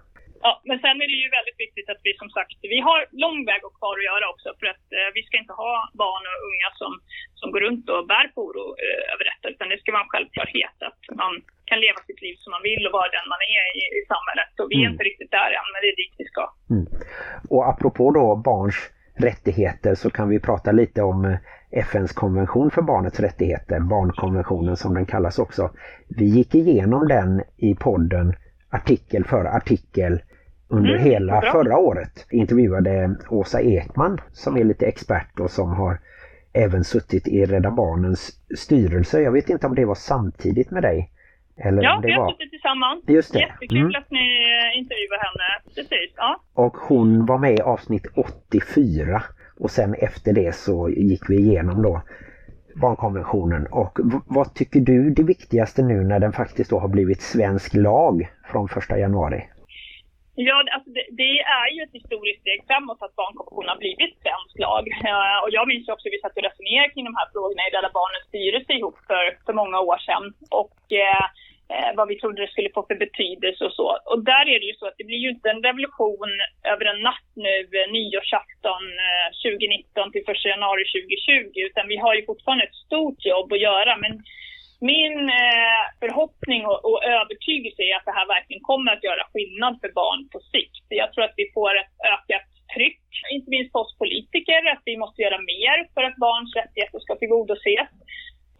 [0.46, 3.38] Ja, men sen är det ju väldigt viktigt att vi som sagt, vi har lång
[3.50, 6.38] väg och kvar att göra också för att eh, vi ska inte ha barn och
[6.50, 6.92] unga som,
[7.40, 10.14] som går runt och bär på oro eh, över detta utan det ska vara en
[10.14, 11.32] självklarhet att man
[11.70, 14.52] kan leva sitt liv som man vill och vara den man är i, i samhället.
[14.60, 14.92] Och vi är Mm.
[14.92, 16.44] inte riktigt där än, men det är dit vi ska.
[17.54, 18.78] Och apropå då barns
[19.28, 21.38] rättigheter så kan vi prata lite om eh,
[21.86, 25.70] FNs konvention för barnets rättigheter, barnkonventionen som den kallas också.
[26.18, 28.26] Vi gick igenom den i podden
[28.70, 30.12] artikel för artikel
[30.68, 31.52] under Mm, hela bra.
[31.52, 32.26] förra året.
[32.30, 35.98] Intervjuade Åsa Ekman som är lite expert och som har
[36.52, 39.20] även suttit i Rädda Barnens styrelse.
[39.20, 41.10] Jag vet inte om det var samtidigt med dig
[41.56, 43.04] Eller Ja, det vi har suttit tillsammans.
[43.08, 43.38] Just det.
[43.38, 43.92] Jättekul Mm.
[43.96, 45.74] att ni eh, intervjuar henne.
[45.74, 46.40] Precis, ja.
[46.54, 49.22] Och hon var med i avsnitt 84
[49.60, 52.02] och sen efter det så gick vi igenom då
[52.80, 53.66] barnkonventionen.
[53.66, 58.30] Och vad tycker du det viktigaste nu när den faktiskt då har blivit svensk lag
[58.52, 59.44] från 1 januari?
[60.36, 64.54] Ja, alltså det, det är ju ett historiskt steg framåt att barnkonventionen har blivit svensk
[64.66, 64.84] lag.
[65.10, 67.62] Uh, och jag minns ju också att vi satt och resonerade kring de här frågorna
[67.64, 70.24] i Rädda Barnens styrelse ihop för, för många år sedan.
[70.62, 71.26] Och uh,
[71.98, 73.88] vad vi trodde det skulle få för betydelse och så.
[74.12, 76.30] Och där är det ju så att det blir ju inte en revolution
[76.72, 77.54] över en natt nu,
[77.96, 78.84] nyårsafton
[79.44, 83.92] 2019 till 1 januari 2020, utan vi har ju fortfarande ett stort jobb att göra.
[84.04, 84.12] Men
[84.92, 89.74] min eh, förhoppning och, och övertygelse är att det här verkligen kommer att göra skillnad
[89.82, 90.86] för barn på sikt.
[91.02, 94.96] Jag tror att vi får ett ökat tryck, inte minst på oss politiker, att vi
[95.02, 97.90] måste göra mer för att barns rättigheter ska tillgodoses.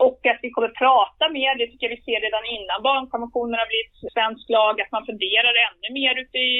[0.07, 3.71] Och att vi kommer prata mer, det tycker jag vi ser redan innan barnkonventionen har
[3.73, 6.55] blivit svensk lag, att man funderar ännu mer ute i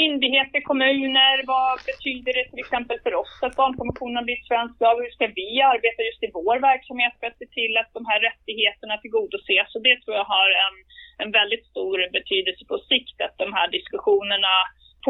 [0.00, 4.96] myndigheter, kommuner, vad betyder det till exempel för oss att barnkonventionen har blivit svensk lag?
[5.02, 8.20] Hur ska vi arbeta just i vår verksamhet för att se till att de här
[8.28, 9.68] rättigheterna tillgodoses?
[9.76, 10.76] Och det tror jag har en,
[11.22, 14.54] en väldigt stor betydelse på sikt, att de här diskussionerna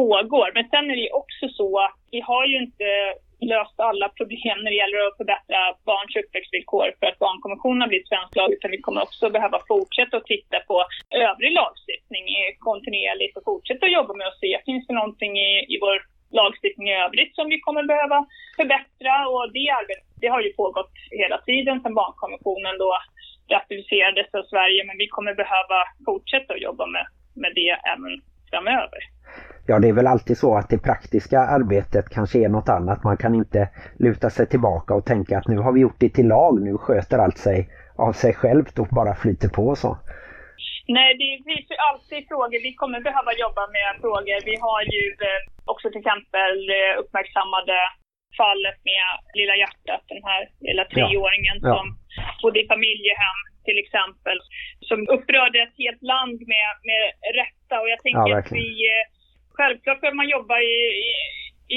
[0.01, 0.49] pågår.
[0.55, 2.87] Men sen är det ju också så att vi har ju inte
[3.39, 8.07] löst alla problem när det gäller att förbättra barns uppväxtvillkor för att barnkonventionen har blivit
[8.07, 10.77] svensk lag, utan vi kommer också behöva fortsätta att titta på
[11.27, 15.51] övrig lagstiftning eh, kontinuerligt och fortsätta att jobba med att se, finns det någonting i,
[15.73, 15.97] i vår
[16.39, 18.17] lagstiftning i övrigt som vi kommer behöva
[18.59, 19.13] förbättra?
[19.33, 22.91] Och det arbetet, det har ju pågått hela tiden sedan barnkonventionen då
[23.55, 28.13] ratificerades av Sverige, men vi kommer behöva fortsätta att jobba med, med det även
[28.49, 28.99] framöver.
[29.69, 33.03] Ja, det är väl alltid så att det praktiska arbetet kanske är något annat.
[33.03, 36.27] Man kan inte luta sig tillbaka och tänka att nu har vi gjort det till
[36.27, 37.69] lag, nu sköter allt sig
[38.07, 39.97] av sig självt och bara flyter på så.
[40.97, 42.59] Nej, det finns ju alltid frågor.
[42.69, 44.37] Vi kommer behöva jobba med frågor.
[44.51, 45.41] Vi har ju eh,
[45.73, 47.77] också till exempel eh, uppmärksammade
[48.41, 49.07] fallet med
[49.39, 51.67] Lilla hjärtat, den här lilla treåringen Ja.
[51.75, 51.85] som
[52.41, 54.37] bodde i familjehem till exempel,
[54.89, 57.03] som upprörde ett helt land med, med
[57.41, 57.75] rätta.
[57.81, 59.05] Och jag tänker Ja, att vi, eh,
[59.57, 61.11] självklart behöver man jobba i, i,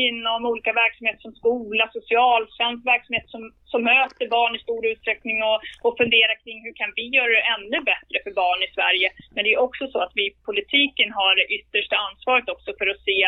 [0.04, 3.42] inom olika verksamheter som skola, socialtjänst, verksamhet som,
[3.72, 7.46] som möter barn i stor utsträckning och, och fundera kring hur kan vi göra det
[7.56, 9.08] ännu bättre för barn i Sverige.
[9.34, 12.86] Men det är också så att vi i politiken har det yttersta ansvaret också för
[12.92, 13.20] att se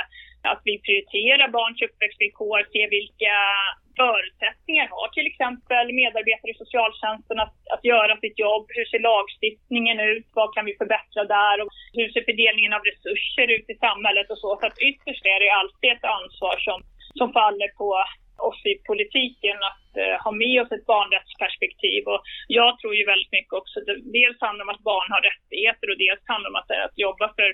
[0.50, 3.34] att vi prioriterar barns uppväxtvillkor, se vilka
[4.02, 8.64] förutsättningar har till exempel medarbetare i socialtjänsten att, att göra sitt jobb?
[8.76, 10.26] Hur ser lagstiftningen ut?
[10.38, 11.57] Vad kan vi förbättra där?
[11.62, 14.50] Och hur ser fördelningen av resurser ut i samhället och så?
[14.61, 16.78] Så att ytterst är det alltid ett ansvar som,
[17.18, 17.88] som faller på
[18.48, 22.02] oss i politiken att eh, ha med oss ett barnrättsperspektiv.
[22.12, 22.20] Och
[22.59, 25.87] jag tror ju väldigt mycket också, det, dels handlar det om att barn har rättigheter
[25.90, 27.50] och dels handlar det om att, eh, att jobba för,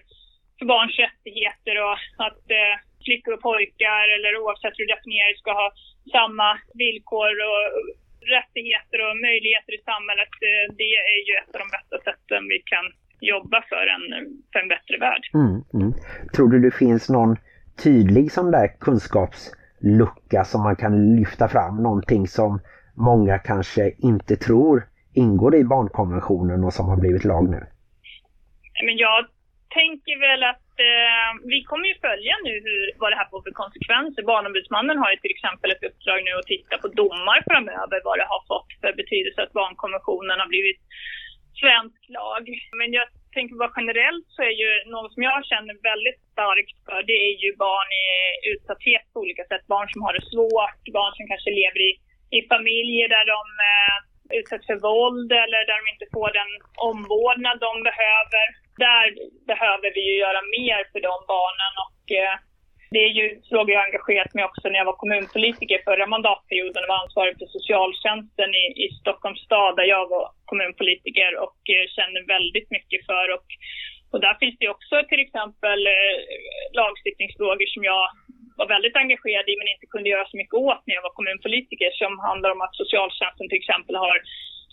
[0.58, 2.74] för barns rättigheter och att eh,
[3.08, 5.68] flickor och pojkar eller oavsett hur du definierar ska ha
[6.16, 6.48] samma
[6.82, 7.64] villkor och
[8.36, 10.32] rättigheter och möjligheter i samhället.
[10.48, 12.86] Eh, Det är ju ett av de bästa sätten vi kan
[13.20, 14.04] jobba för en,
[14.52, 15.24] för en bättre värld.
[15.34, 15.92] Mm, mm.
[16.34, 17.36] Tror du det finns någon
[17.84, 21.82] tydlig sån där kunskapslucka som man kan lyfta fram?
[21.82, 22.60] Någonting som
[22.94, 27.60] många kanske inte tror ingår i barnkonventionen och som har blivit lag nu?
[28.86, 29.26] Men jag
[29.68, 33.60] tänker väl att eh, vi kommer ju följa nu hur, vad det här får för
[33.62, 34.22] konsekvenser.
[34.32, 38.32] Barnombudsmannen har ju till exempel ett uppdrag nu att titta på domar framöver, vad det
[38.34, 40.80] har fått för betydelse att barnkonventionen har blivit
[41.60, 42.42] svensk lag.
[42.78, 46.98] Men jag tänker bara generellt så är ju något som jag känner väldigt starkt för,
[47.10, 48.06] det är ju barn i
[48.52, 49.64] utsatthet på olika sätt.
[49.74, 51.92] Barn som har det svårt, barn som kanske lever i,
[52.38, 53.96] i familjer där de eh,
[54.38, 56.50] utsätts för våld eller där de inte får den
[56.90, 58.46] omvårdnad de behöver.
[58.86, 59.06] Där
[59.50, 62.36] behöver vi ju göra mer för de barnen och eh,
[62.94, 66.92] det är ju frågor jag engagerat mig också när jag var kommunpolitiker förra mandatperioden och
[66.92, 72.22] var ansvarig för socialtjänsten i, i Stockholms stad där jag var kommunpolitiker och eh, känner
[72.36, 73.26] väldigt mycket för.
[73.36, 73.46] Och,
[74.12, 76.16] och där finns det också till exempel eh,
[76.80, 78.04] lagstiftningsfrågor som jag
[78.60, 81.90] var väldigt engagerad i men inte kunde göra så mycket åt när jag var kommunpolitiker
[82.00, 84.16] som handlar om att socialtjänsten till exempel har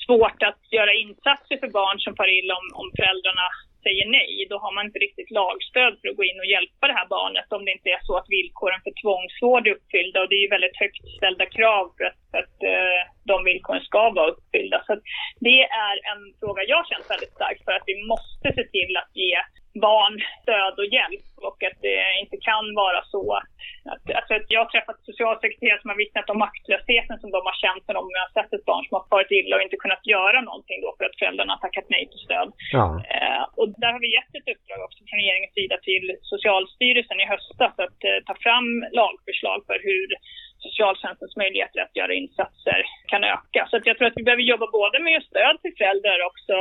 [0.05, 3.47] svårt att göra insatser för barn som far illa om, om föräldrarna
[3.85, 4.31] säger nej.
[4.51, 7.47] Då har man inte riktigt lagstöd för att gå in och hjälpa det här barnet
[7.55, 10.55] om det inte är så att villkoren för tvångsvård är uppfyllda och det är ju
[10.55, 14.77] väldigt högt ställda krav för att, för att eh, de villkoren ska vara uppfyllda.
[14.85, 15.03] Så att
[15.47, 19.11] det är en fråga jag känner väldigt starkt för att vi måste se till att
[19.23, 19.35] ge
[19.87, 23.55] barn stöd och hjälp och att det inte kan vara så att,
[24.17, 27.83] alltså, att jag har träffat socialsekreterare som har vittnat om maktlösheten som de har känt
[27.87, 30.79] när de har sett ett barn som har farit illa och inte kunnat göra någonting
[30.85, 32.49] då för att föräldrarna har tackat nej till stöd.
[32.77, 32.85] Ja.
[33.15, 37.25] Eh, och där har vi gett ett uppdrag också från regeringens sida till Socialstyrelsen i
[37.33, 38.67] höstas att eh, ta fram
[39.01, 40.07] lagförslag för hur
[40.65, 42.79] socialtjänstens möjligheter att göra insatser
[43.11, 43.61] kan öka.
[43.69, 46.55] Så att jag tror att vi behöver jobba både med stöd till föräldrar också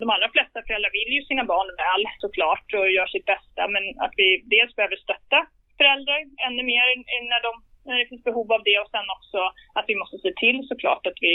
[0.00, 3.84] de allra flesta föräldrar vill ju sina barn väl såklart och gör sitt bästa men
[4.04, 5.38] att vi dels behöver stötta
[5.80, 6.86] föräldrar ännu mer
[7.32, 7.52] när, de,
[7.88, 9.40] när det finns behov av det och sen också
[9.78, 11.32] att vi måste se till såklart att vi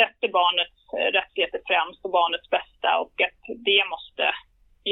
[0.00, 4.24] sätter barnets eh, rättigheter främst och barnets bästa och att det måste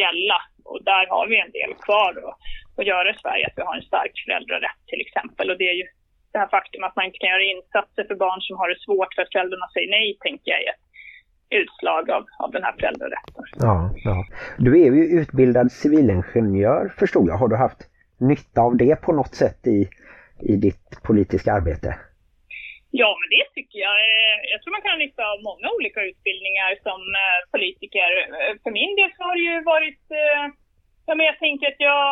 [0.03, 0.39] gälla.
[0.71, 2.37] Och där har vi en del kvar att,
[2.79, 5.79] att göra i Sverige, att vi har en stark föräldrarätt till exempel och det är
[5.83, 5.87] ju
[6.33, 9.15] det här faktum att man inte kan göra insatser för barn som har det svårt
[9.15, 10.89] för att föräldrarna säger nej, tänker jag är ett
[11.51, 13.45] utslag av, av den här föräldrarätten.
[13.59, 14.25] Ja, ja.
[14.59, 17.37] Du är ju utbildad civilingenjör förstod jag.
[17.37, 17.81] Har du haft
[18.19, 19.89] nytta av det på något sätt i,
[20.41, 21.91] i ditt politiska arbete?
[22.91, 23.97] Ja, men det tycker jag.
[24.11, 28.11] Eh, jag tror man kan ha nytta av många olika utbildningar som eh, politiker.
[28.39, 30.05] Eh, för min del så har det ju varit
[31.07, 32.05] Ja, men jag tänker att jag,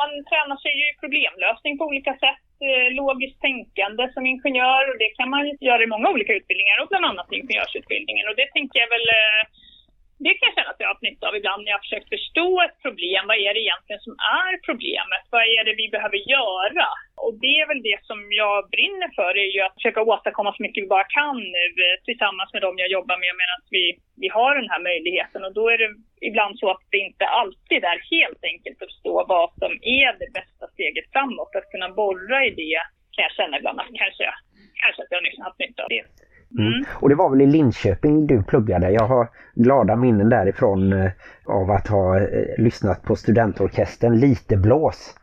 [0.00, 2.42] man tränar sig ju i problemlösning på olika sätt.
[2.66, 6.88] Eh, logiskt tänkande som ingenjör och det kan man göra i många olika utbildningar och
[6.88, 8.28] bland annat ingenjörsutbildningen.
[8.28, 9.42] Och det tänker jag väl eh,
[10.24, 12.14] det kan jag känna att jag har haft nytta av ibland när jag har försökt
[12.16, 13.22] förstå ett problem.
[13.30, 15.24] Vad är det egentligen som är problemet?
[15.34, 16.88] Vad är det vi behöver göra?
[17.24, 20.62] Och det är väl det som jag brinner för, är ju att försöka åstadkomma så
[20.62, 23.84] mycket vi bara kan nu eh, tillsammans med dem jag jobbar med medan vi,
[24.22, 25.40] vi har den här möjligheten.
[25.46, 25.90] Och då är det
[26.28, 30.30] ibland så att det inte alltid är helt enkelt att förstå vad som är det
[30.38, 31.56] bästa steget framåt.
[31.58, 32.80] Att kunna borra i det
[33.14, 34.26] kan jag känna ibland att kanske,
[34.82, 36.04] kanske att jag nyss haft nytta av det.
[36.58, 36.66] Mm.
[36.72, 36.84] mm.
[36.94, 38.90] Och det var väl i Linköping du pluggade.
[38.90, 41.10] Jag har glada minnen därifrån eh,
[41.44, 42.24] av att ha eh,
[42.58, 45.14] lyssnat på studentorkestern Lite blås.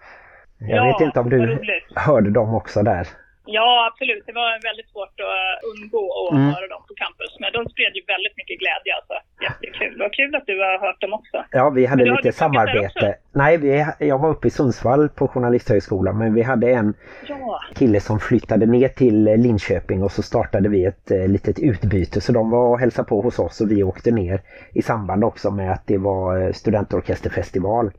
[0.58, 1.60] Jag ja, vet inte om du
[1.96, 3.08] hörde dem också där.
[3.45, 4.23] Ja, absolut.
[4.25, 6.47] Det var väldigt svårt att undgå att mm.
[6.53, 7.31] höra dem på campus.
[7.41, 9.15] Men de spred ju väldigt mycket glädje alltså.
[9.47, 9.99] Jättekul.
[9.99, 11.38] Vad kul att du har hört dem också.
[11.51, 13.15] Ja, vi hade lite samarbete.
[13.31, 16.17] Nej, vi, jag var uppe i Sundsvall på Journalisthögskolan.
[16.17, 16.93] Men vi hade en
[17.27, 17.62] ja.
[17.75, 22.21] kille som flyttade ner till Linköping och så startade vi ett eh, litet utbyte.
[22.21, 24.41] Så de var och hälsade på hos oss och vi åkte ner
[24.73, 27.91] i samband också med att det var eh, studentorkesterfestival.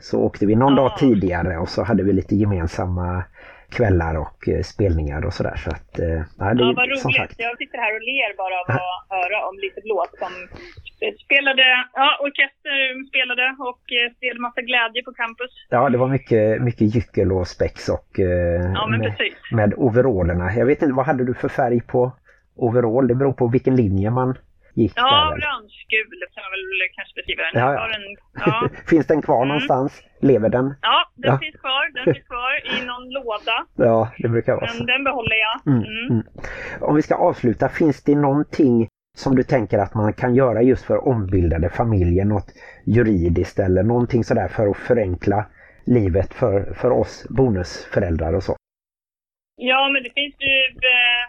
[0.00, 0.82] Så åkte vi någon ja.
[0.82, 3.24] dag tidigare och så hade vi lite gemensamma
[3.76, 5.56] kvällar och eh, spelningar och sådär.
[5.64, 7.16] Så att, eh, ja, det, ja, vad roligt.
[7.16, 7.34] Sagt.
[7.38, 10.32] Jag sitter här och ler bara av att höra om lite blås som
[11.24, 15.50] spelade, ja, orkester spelade och eh, spelade massa glädje på campus.
[15.70, 18.10] Ja, det var mycket, mycket gyckel och spex och
[18.74, 19.14] ja, med,
[19.52, 20.52] med overallerna.
[20.54, 22.12] Jag vet inte, vad hade du för färg på
[22.56, 23.08] overall?
[23.08, 24.38] Det beror på vilken linje man
[24.74, 27.62] gick Ja, orange-gul kan man väl kanske beskriva den.
[27.62, 27.88] Ja, ja.
[28.46, 28.68] Ja.
[28.90, 29.48] finns den kvar mm.
[29.48, 30.02] någonstans?
[30.20, 30.74] Lever den?
[30.82, 31.38] Ja, den ja.
[31.38, 31.92] finns kvar.
[31.94, 33.66] Den finns kvar i någon låda.
[33.76, 34.84] Ja, det brukar vara så.
[34.84, 35.72] Den behåller jag.
[35.72, 36.10] Mm, mm.
[36.10, 36.26] Mm.
[36.80, 40.84] Om vi ska avsluta, finns det någonting som du tänker att man kan göra just
[40.84, 42.24] för ombildade familjer?
[42.24, 42.52] Något
[42.86, 45.46] juridiskt eller någonting sådär för att förenkla
[45.86, 48.56] livet för, för oss bonusföräldrar och så?
[49.56, 50.56] Ja, men det finns ju
[50.92, 51.24] eh,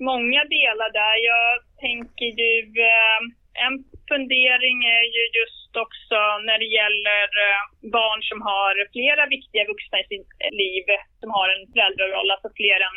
[0.00, 1.16] många delar där.
[1.32, 1.50] Jag
[1.86, 2.54] tänker ju,
[2.92, 3.20] eh,
[3.66, 3.74] en
[4.10, 7.60] fundering är ju just också när det gäller eh,
[7.98, 10.30] barn som har flera viktiga vuxna i sitt
[10.62, 10.84] liv,
[11.20, 12.96] som har en föräldraroll, alltså fler än,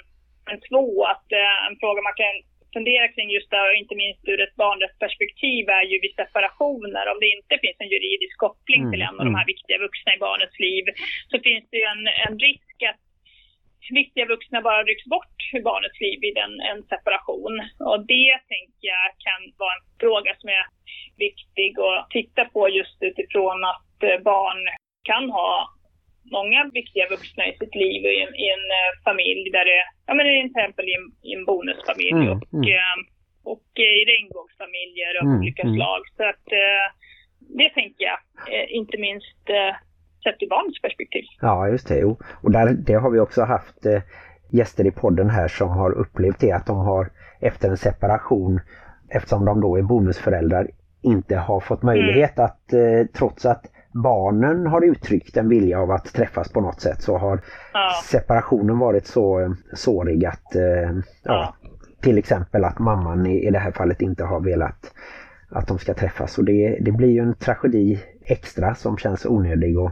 [0.50, 0.88] än två.
[1.14, 2.36] Att eh, en fråga man kan
[2.76, 7.06] fundera kring just det, inte minst ur ett barnrättsperspektiv, är ju vid separationer.
[7.12, 9.54] Om det inte finns en juridisk koppling till en av de här mm.
[9.54, 10.84] viktiga vuxna i barnets liv,
[11.32, 13.05] så finns det ju en, en risk att
[13.92, 17.54] viktiga vuxna bara rycks bort ur barnets liv vid en, en separation.
[17.90, 20.66] Och det tänker jag kan vara en fråga som är
[21.18, 24.62] viktig att titta på just utifrån att eh, barn
[25.04, 25.52] kan ha
[26.38, 30.14] många viktiga vuxna i sitt liv i en, i en eh, familj där det, ja
[30.14, 32.68] men till exempel i en, i en bonusfamilj mm, och, mm.
[32.76, 32.98] Eh,
[33.54, 35.76] och i regnbågsfamiljer av mm, olika mm.
[35.76, 36.02] slag.
[36.18, 36.48] Så att
[37.60, 38.20] det tänker jag,
[38.70, 39.42] inte minst
[40.26, 41.24] sett ur barns perspektiv.
[41.42, 42.00] Ja, just det.
[42.00, 42.18] Jo.
[42.44, 44.02] Och där, det har vi också haft eh,
[44.50, 47.10] gäster i podden här som har upplevt det att de har
[47.40, 48.60] efter en separation,
[49.10, 50.68] eftersom de då är bonusföräldrar,
[51.02, 52.46] inte har fått möjlighet mm.
[52.46, 53.66] att eh, trots att
[54.04, 57.42] barnen har uttryckt en vilja av att träffas på något sätt så har
[57.74, 57.92] ja.
[58.04, 61.56] separationen varit så eh, sårig att eh, ja.
[62.02, 64.94] till exempel att mamman i, i det här fallet inte har velat
[65.50, 66.38] att de ska träffas.
[66.38, 69.92] Och det, det blir ju en tragedi extra som känns onödig och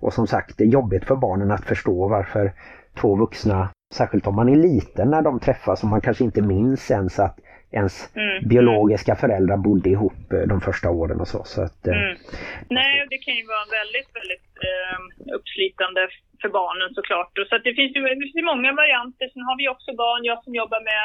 [0.00, 2.52] och som sagt, det är jobbigt för barnen att förstå varför
[3.00, 6.90] två vuxna, särskilt om man är liten när de träffas och man kanske inte minns
[6.90, 7.38] ens att
[7.72, 8.48] ens mm.
[8.48, 11.40] biologiska föräldrar bodde ihop eh, de första åren och så.
[11.44, 12.16] så att, eh, mm.
[12.78, 14.98] Nej, det kan ju vara väldigt, väldigt eh,
[15.36, 16.00] uppslitande
[16.42, 17.32] för barnen såklart.
[17.40, 19.26] Och så det finns ju det finns många varianter.
[19.32, 21.04] Sen har vi också barn, jag som jobbar med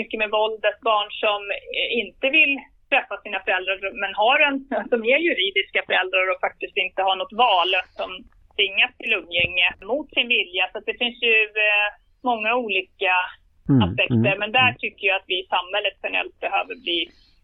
[0.00, 1.40] mycket med våldet, barn som
[1.78, 2.54] eh, inte vill
[2.92, 4.56] träffa sina föräldrar men har en,
[4.92, 8.10] som är juridiska föräldrar och faktiskt inte har något val, som
[8.56, 10.64] tvingas till umgänge mot sin vilja.
[10.72, 11.36] Så det finns ju
[11.66, 11.88] eh,
[12.30, 13.14] många olika
[13.68, 14.14] Mm, aspekter.
[14.32, 16.98] mm, Men där tycker jag att vi i samhället generellt behöver bli,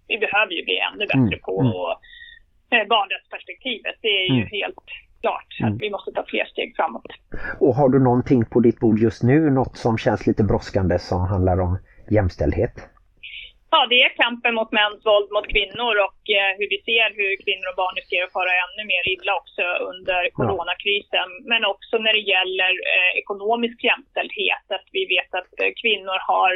[0.09, 2.82] vi behöver ju bli ännu bättre Mm, på mm.
[2.82, 3.97] eh, barnrättsperspektivet.
[4.03, 4.49] Det är ju Mm.
[4.51, 4.76] helt
[5.20, 5.72] klart Mm.
[5.74, 7.07] att vi måste ta fler steg framåt.
[7.61, 11.20] Och har du någonting på ditt bord just nu, något som känns lite brådskande som
[11.20, 11.78] handlar om
[12.11, 12.74] jämställdhet?
[13.76, 17.32] Ja, det är kampen mot mäns våld mot kvinnor och eh, hur vi ser hur
[17.44, 21.28] kvinnor och barn riskerar att fara ännu mer illa också under coronakrisen.
[21.52, 24.66] Men också när det gäller eh, ekonomisk jämställdhet.
[24.76, 26.52] Att vi vet att eh, kvinnor har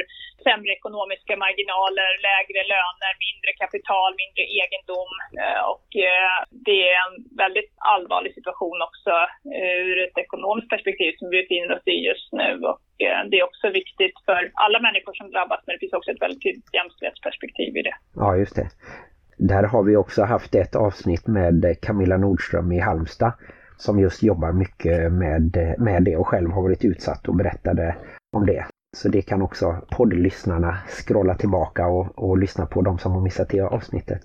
[0.47, 5.13] sämre ekonomiska marginaler, lägre löner, mindre kapital, mindre egendom.
[5.43, 6.37] Eh, och eh,
[6.67, 7.15] det är en
[7.45, 9.15] väldigt allvarlig situation också
[9.57, 12.51] eh, ur ett ekonomiskt perspektiv som vi befinner oss i just nu.
[12.71, 12.81] Och
[13.31, 16.43] det är också viktigt för alla människor som drabbas, men det finns också ett väldigt
[16.43, 17.97] tydligt jämställdhetsperspektiv i det.
[18.15, 18.69] Ja, just det.
[19.39, 23.33] Där har vi också haft ett avsnitt med Camilla Nordström i Halmstad
[23.77, 27.97] som just jobbar mycket med, med det och själv har varit utsatt och berättade
[28.33, 28.65] om det.
[28.97, 33.49] Så det kan också poddlyssnarna scrolla tillbaka och, och lyssna på de som har missat
[33.49, 34.23] det avsnittet.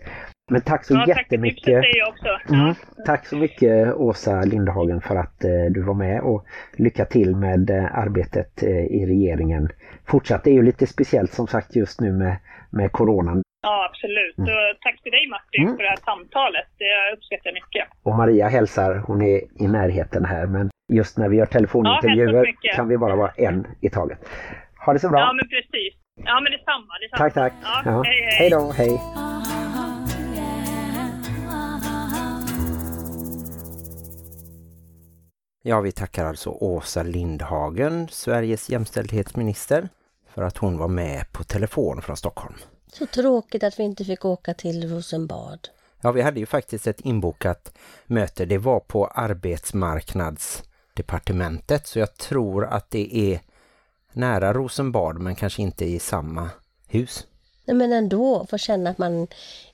[0.52, 1.84] Men tack så Ja, tack jättemycket.
[2.10, 2.54] också.
[2.54, 2.74] Mm.
[3.06, 6.46] Tack så mycket Åsa Lindhagen för att eh, du var med och
[6.76, 9.70] lycka till med eh, arbetet eh, i regeringen.
[10.06, 12.38] Fortsatt, det är ju lite speciellt som sagt just nu med,
[12.76, 13.42] med coronan.
[13.62, 14.38] Ja, absolut.
[14.38, 15.76] Och tack till dig Martin Mm.
[15.76, 16.68] för det här samtalet.
[16.78, 17.88] Det uppskattar jag mycket.
[18.04, 22.34] Och Maria hälsar, hon är i närheten här men just när vi gör Ja, telefonintervjuer
[22.44, 22.76] så mycket.
[22.76, 24.20] kan vi bara vara en i taget.
[24.86, 25.20] Ha det så bra.
[25.20, 25.94] Ja, men precis.
[26.26, 26.94] Ja, men detsamma.
[27.02, 27.18] detsamma.
[27.30, 27.54] tack, tack.
[27.64, 28.04] Ja, Ja.
[28.06, 28.36] Hej, hej.
[28.40, 29.00] Hej då, hej.
[35.64, 39.90] Ja, vi tackar alltså Åsa Lindhagen, Sveriges jämställdhetsminister,
[40.36, 42.56] för att hon var med på telefon från Stockholm.
[42.94, 45.70] Så tråkigt att vi inte fick åka till Rosenbad.
[46.02, 47.72] Ja, vi hade ju faktiskt ett inbokat
[48.06, 48.46] möte.
[48.46, 53.40] Det var på arbetsmarknadsdepartementet så jag tror att det är
[54.14, 56.50] nära Rosenbad men kanske inte i samma
[56.88, 57.28] hus.
[57.66, 59.28] Nej, men ändå få känna att man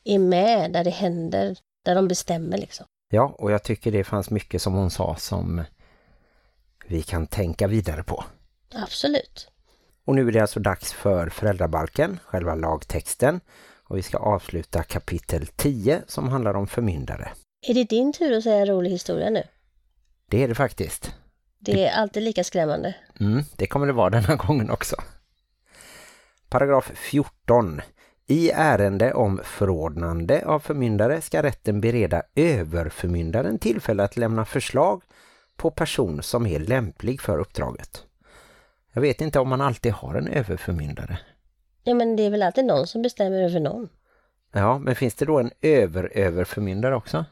[0.03, 2.85] är med där det händer, där de bestämmer liksom.
[3.09, 5.63] Ja, och jag tycker det fanns mycket som hon sa som
[6.87, 8.23] vi kan tänka vidare på.
[8.73, 9.50] Absolut.
[10.11, 13.39] Och nu är det alltså dags för föräldrabalken, själva lagtexten.
[13.83, 17.29] Och vi ska avsluta kapitel 10 som handlar om förmyndare.
[17.67, 19.43] Är det din tur att säga en rolig historia nu?
[20.29, 21.15] Det är det faktiskt.
[21.59, 22.95] Det är alltid lika skrämmande.
[23.19, 24.95] Mm, det kommer det vara denna gången också.
[26.49, 27.81] Paragraf 14.
[28.27, 35.03] I ärende om förordnande av förmyndare ska rätten bereda överförmyndaren tillfälle att lämna förslag
[35.57, 38.05] på person som är lämplig för uppdraget.
[38.93, 41.19] Jag vet inte om man alltid har en överförmyndare.
[41.83, 43.89] Ja, men det är väl alltid någon som bestämmer över någon.
[44.51, 47.25] Ja, men finns det då en över-överförmyndare också?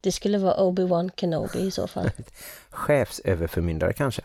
[0.00, 2.10] Det skulle vara Obi-Wan Kenobi i så fall.
[2.70, 4.22] Chefsöverförmyndare kanske.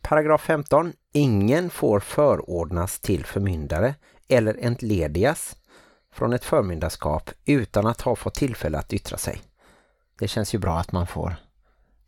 [0.00, 0.92] Paragraf 15.
[1.12, 3.94] Ingen får förordnas till förmyndare
[4.28, 5.56] eller entledigas
[6.12, 9.42] från ett förmyndarskap utan att ha fått tillfälle att yttra sig.
[10.18, 11.36] Det känns ju bra att man får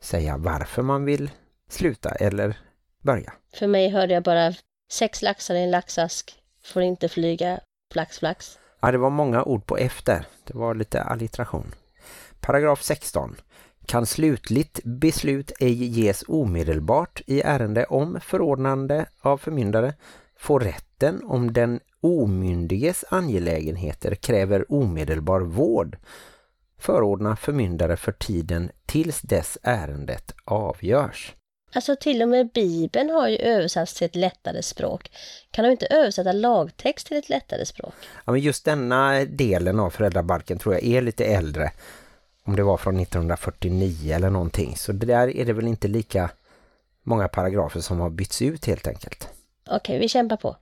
[0.01, 1.31] säga varför man vill
[1.69, 2.59] sluta eller
[3.07, 3.33] börja.
[3.55, 4.53] För mig hörde jag bara
[4.91, 6.35] sex laxar i en laxask,
[6.65, 7.61] får inte flyga,
[7.93, 8.59] flax flax.
[8.81, 10.27] Ja, det var många ord på efter.
[10.45, 11.75] Det var lite alliteration.
[12.41, 13.37] Paragraf 16.
[13.87, 19.95] Kan slutligt beslut ej ges omedelbart i ärende om förordnande av förmyndare
[20.39, 25.99] får rätten om den omyndiges angelägenheter kräver omedelbar vård
[26.79, 31.35] förordna förmyndare för tiden tills dess ärendet avgörs.
[31.75, 35.11] Alltså till och med Bibeln har ju översatts till ett lättare språk.
[35.51, 37.95] Kan de inte översätta lagtext till ett lättare språk?
[38.25, 41.73] Ja, men just denna delen av föräldrabalken tror jag är lite äldre.
[42.45, 44.77] Om det var från 1949 eller någonting.
[44.77, 46.31] Så där är det väl inte lika
[47.03, 49.29] många paragrafer som har bytts ut helt enkelt.
[49.71, 50.57] Okej, vi kämpar på.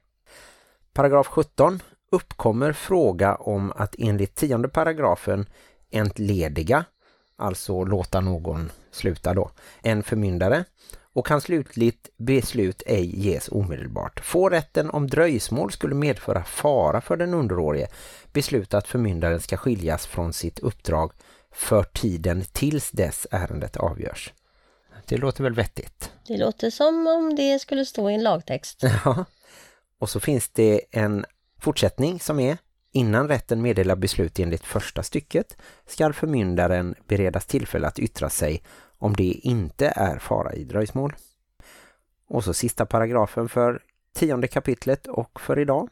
[0.92, 1.82] Paragraf 17.
[2.10, 5.46] Uppkommer fråga om att enligt tionde paragrafen
[5.90, 6.84] entlediga,
[7.36, 9.50] alltså låta någon sluta då,
[9.82, 10.64] en förmyndare
[11.14, 14.20] och kan slutligt beslut ej ges omedelbart.
[14.24, 17.88] Får rätten om dröjsmål skulle medföra fara för den underårige
[18.32, 21.12] besluta att förmyndaren ska skiljas från sitt uppdrag
[21.52, 24.32] för tiden tills dess ärendet avgörs.
[25.06, 26.12] Det låter väl vettigt?
[26.26, 28.82] Det låter som om det skulle stå i en lagtext.
[29.04, 29.24] Ja.
[29.98, 31.24] Och så finns det en
[31.60, 32.58] fortsättning som är
[32.96, 38.62] Innan rätten meddelar beslut enligt första stycket ska förmyndaren beredas tillfälle att yttra sig
[38.98, 41.14] om det inte är fara i dröjsmål.
[42.28, 43.82] Och så sista paragrafen för
[44.12, 45.88] tionde kapitlet och för idag.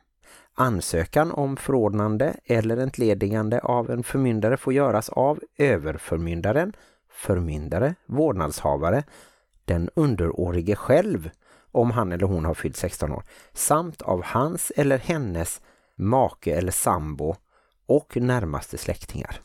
[0.54, 6.72] Ansökan om förordnande eller entledigande av en förmyndare får göras av överförmyndaren,
[7.10, 9.04] förmyndare, vårdnadshavare,
[9.64, 11.30] den underårige själv
[11.72, 15.60] om han eller hon har fyllt 16 år, samt av hans eller hennes
[15.96, 17.36] make eller sambo
[17.86, 19.40] och närmaste släktingar.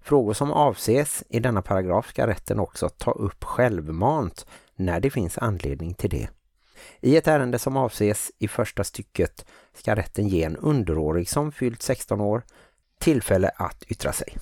[0.00, 4.46] Frågor som avses i denna paragraf ska rätten också ta upp självmant
[4.76, 6.28] när det finns anledning till det.
[7.00, 11.82] I ett ärende som avses i första stycket ska rätten ge en underårig som fyllt
[11.82, 12.42] 16 år
[12.98, 14.36] tillfälle att yttra sig.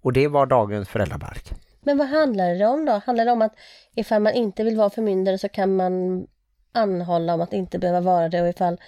[0.00, 1.52] Och det var dagens föräldrabalk.
[1.80, 3.02] Men vad handlar det om då?
[3.06, 3.54] Handlar det om att
[3.94, 6.26] ifall man inte vill vara förmyndare så kan man
[6.72, 8.80] anhålla om att inte behöva vara det och ifall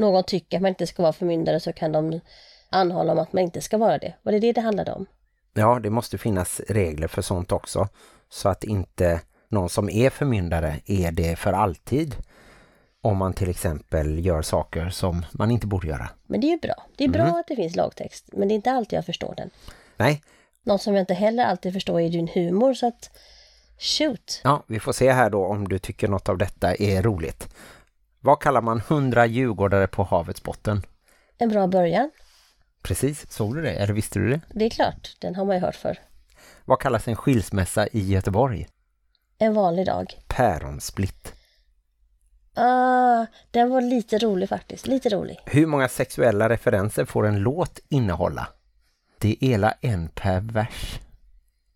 [0.00, 2.20] någon tycker att man inte ska vara förmyndare så kan de
[2.70, 4.14] anhålla om att man inte ska vara det.
[4.22, 5.06] Var det det det handlade om?
[5.54, 7.88] Ja, det måste finnas regler för sånt också
[8.28, 12.16] så att inte någon som är förmyndare är det för alltid
[13.02, 16.08] om man till exempel gör saker som man inte borde göra.
[16.26, 16.86] Men det är ju bra.
[16.96, 19.50] Det är bra att det finns lagtext, men det är inte alltid jag förstår den.
[19.96, 20.22] Nej,
[20.62, 23.10] Något som jag inte heller alltid förstår är din humor, så att
[23.78, 24.40] shoot.
[24.44, 27.48] ja, vi får se här då om du tycker något av detta är roligt.
[28.22, 30.82] Vad kallar man hundra djurgårdare på havets botten?
[31.38, 32.10] En bra början.
[32.82, 33.70] Precis, såg du det?
[33.72, 34.40] Eller visste du det?
[34.50, 35.98] Det är klart, den har man ju hört för.
[36.64, 38.68] Vad kallas en skilsmässa i Göteborg?
[39.38, 40.20] En vanlig dag.
[40.26, 41.34] Päronsplitt.
[42.54, 44.86] Ah, den var lite rolig faktiskt.
[44.86, 45.38] Lite rolig.
[45.46, 48.48] Hur många sexuella referenser får en låt innehålla?
[49.18, 51.00] Det är hela en per vers.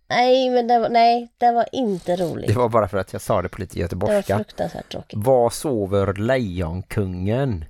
[0.09, 2.49] Nej, men den var, nej, den var inte rolig.
[2.49, 4.37] Det var bara för att jag sa det på lite Det var göteborgska.
[4.37, 5.19] fruktansvärt tråkigt.
[5.19, 7.65] Var sover lejonkungen?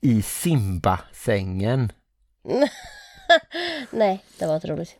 [0.00, 1.92] I Simba-sängen.
[3.90, 4.96] Nej, det var inte roligt.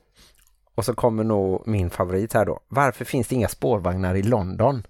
[0.74, 2.60] Och så kommer nog min favorit här då.
[2.68, 4.86] Varför finns det inga spårvagnar i London?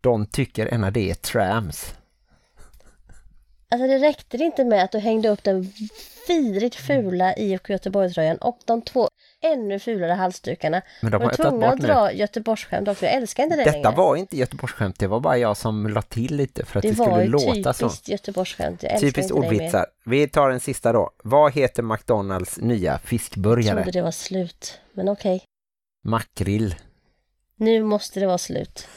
[0.00, 1.94] De tycker ena det är trams.
[3.70, 5.72] Alltså det räckte inte med att du hängde upp den
[6.28, 9.08] vidrigt fula IFK Göteborg-tröjan och de två
[9.40, 10.82] ännu fulare halsdukarna.
[11.02, 13.04] Men de var har tvungna att dra Göteborgsskämt också.
[13.04, 13.96] Jag älskar inte det Detta längre.
[13.96, 16.94] var inte Göteborgsskämt, det var bara jag som la till lite för att det det
[16.94, 17.88] skulle var låta så.
[17.88, 18.82] typiskt Göteborgsskämt.
[18.82, 19.86] Jag Typiskt ordvitsar.
[20.04, 21.10] Vi tar en sista då.
[21.24, 23.82] Vad heter McDonalds nya Jag fiskburgare?
[23.82, 24.80] trodde det var slut.
[24.92, 25.42] Men okej,
[26.04, 26.74] Makrill.
[27.56, 28.88] nu måste det vara slut.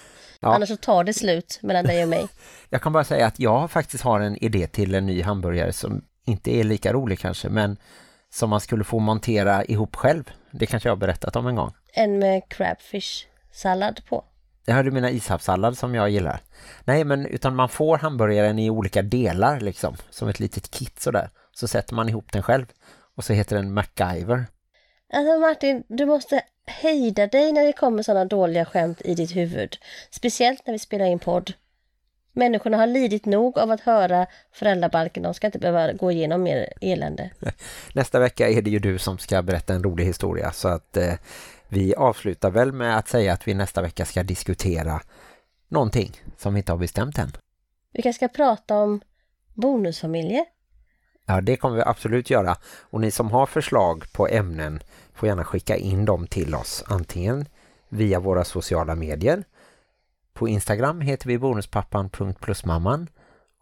[0.42, 0.56] Ja.
[0.56, 2.28] Annars så tar det slut mellan dig och mig.
[2.70, 6.02] Jag kan bara säga att jag faktiskt har en idé till en ny hamburgare som
[6.26, 7.78] inte är lika rolig kanske, men
[8.30, 10.32] som man skulle få montera ihop själv.
[10.52, 11.74] Det kanske jag har berättat om en gång.
[11.94, 14.24] En med crabfish sallad på.
[14.66, 16.40] Jag hörde mina ishavssallad som jag gillar.
[16.84, 21.30] Nej, men utan man får hamburgaren i olika delar liksom, som ett litet kit sådär.
[21.52, 22.66] Så sätter man ihop den själv
[23.16, 24.46] och så heter den MacGyver.
[25.14, 29.78] Alltså Martin, du måste hejda dig när det kommer sådana dåliga skämt i ditt huvud.
[30.10, 31.54] Speciellt när vi spelar in podd.
[32.34, 35.24] Människorna har lidit nog av att höra föräldrabalken.
[35.24, 37.30] De ska inte behöva gå igenom mer elände.
[37.94, 41.14] Nästa vecka är det ju du som ska berätta en rolig historia så att eh,
[41.68, 45.02] vi avslutar väl med att säga att vi nästa vecka ska diskutera
[45.68, 47.32] någonting som vi inte har bestämt än.
[47.94, 49.02] Vi kanske ska prata om
[49.54, 50.46] bonusfamiljer.
[51.32, 52.58] Ja, det kommer vi absolut göra.
[52.80, 54.80] Och ni som har förslag på ämnen
[55.14, 56.84] får gärna skicka in dem till oss.
[56.88, 57.46] Antingen
[57.90, 59.44] via våra sociala medier.
[60.34, 63.08] På Instagram heter vi bonuspappan.plusmamman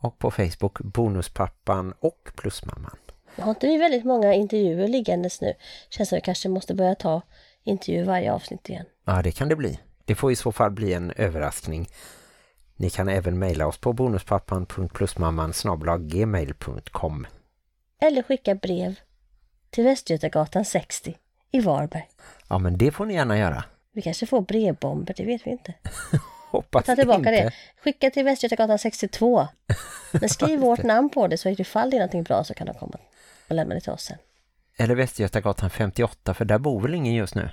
[0.02, 2.98] och på Facebook bonuspappan och plusmamman.
[3.38, 5.54] Har inte vi väldigt många intervjuer liggandes nu?
[5.90, 7.22] Känns som att vi kanske måste börja ta
[7.64, 8.86] intervjuer varje avsnitt igen.
[9.06, 9.80] Ja, det kan det bli.
[10.06, 11.90] Det får i så fall bli en överraskning.
[12.76, 15.54] Ni kan även mejla oss på bonuspappan.plusmamman
[16.00, 17.26] gmail.com.
[18.00, 19.00] Eller skicka brev
[19.70, 21.18] till Västgötagatan 60
[21.52, 22.08] i Varberg.
[22.50, 23.64] Ja, men det får ni gärna göra.
[23.94, 25.74] Vi kanske får brevbomber, det vet vi inte.
[26.52, 27.32] Hoppas Ta tillbaka inte.
[27.32, 27.54] det.
[27.84, 29.48] Skicka till Västgötagatan 62.
[30.12, 32.74] Men skriv vårt namn på det så ifall det är någonting bra så kan de
[32.74, 32.98] komma
[33.48, 34.18] och lämna det till oss sen.
[34.78, 37.50] Eller Västgötagatan 58, för där bor väl ingen just nu.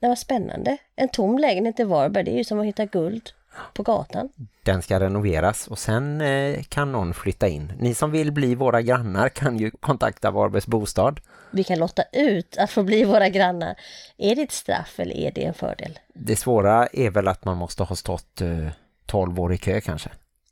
[0.00, 0.76] Det var spännande.
[0.96, 3.30] En tom lägenhet i Varberg, det är ju som att hitta guld
[3.72, 4.28] på gatan.
[4.62, 7.72] Den ska renoveras och sen eh, kan någon flytta in.
[7.78, 11.20] Ni som vill bli våra grannar kan ju kontakta Varbergs bostad.
[11.50, 13.74] Vi kan låta ut att få bli våra grannar.
[14.18, 15.98] Är det ett straff eller är det en fördel?
[16.14, 18.68] Det svåra är väl att man måste ha stått eh,
[19.06, 20.10] 12 år i kö kanske.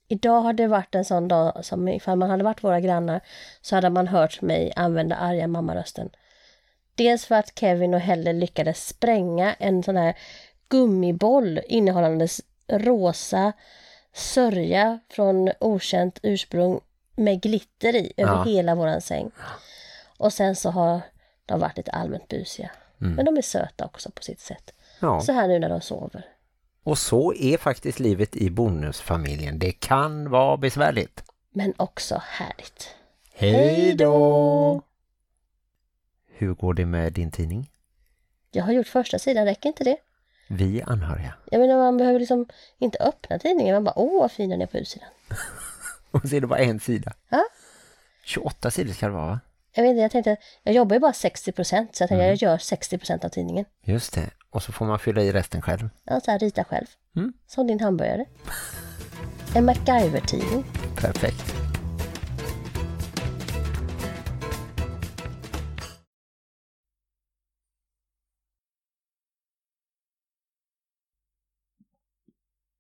[0.09, 3.21] Idag har det varit en sån dag som ifall man hade varit våra grannar
[3.61, 6.11] så hade man hört mig använda arga mammarösten.
[6.95, 10.15] Dels för att Kevin och Helle lyckades spränga en sån här
[10.69, 12.41] gummiboll innehållandes
[12.71, 13.53] rosa
[14.13, 16.81] sörja från okänt ursprung
[17.17, 18.45] med glitter i över Ja.
[18.45, 19.31] hela våran säng.
[20.19, 21.01] Och sen så har
[21.47, 22.71] de varit lite allmänt busiga.
[22.99, 24.75] Men de är söta också på sitt sätt.
[25.01, 25.21] Ja.
[25.21, 26.27] Så här nu när de sover.
[26.83, 29.59] Och så är faktiskt livet i bonusfamiljen.
[29.59, 31.23] Det kan vara besvärligt.
[31.51, 32.95] Men också härligt.
[33.35, 34.83] Hej då!
[36.33, 37.71] Hur går det med din tidning?
[38.51, 39.97] Jag har gjort första sidan, räcker inte det?
[40.53, 41.35] Vi anhöriga.
[41.51, 42.47] Jag menar man behöver liksom
[42.79, 45.09] inte öppna tidningen, man bara åh vad fin den är på utsidan.
[46.11, 47.13] Och så är det bara en sida.
[47.29, 47.45] Ja.
[48.25, 49.41] 28 sidor ska det vara va?
[49.73, 52.57] Jag vet inte, jag tänkte, jag jobbar ju bara 60% så jag tänkte jag gör
[52.57, 53.65] 60% av tidningen.
[53.85, 54.31] Just det.
[54.51, 55.89] Och så får man fylla i resten själv.
[56.05, 56.87] Ja, så här rita själv.
[57.17, 57.33] Mm.
[57.47, 58.25] Som din hamburgare.
[59.55, 60.65] En MacGyver-tidning.
[60.97, 61.70] Perfekt.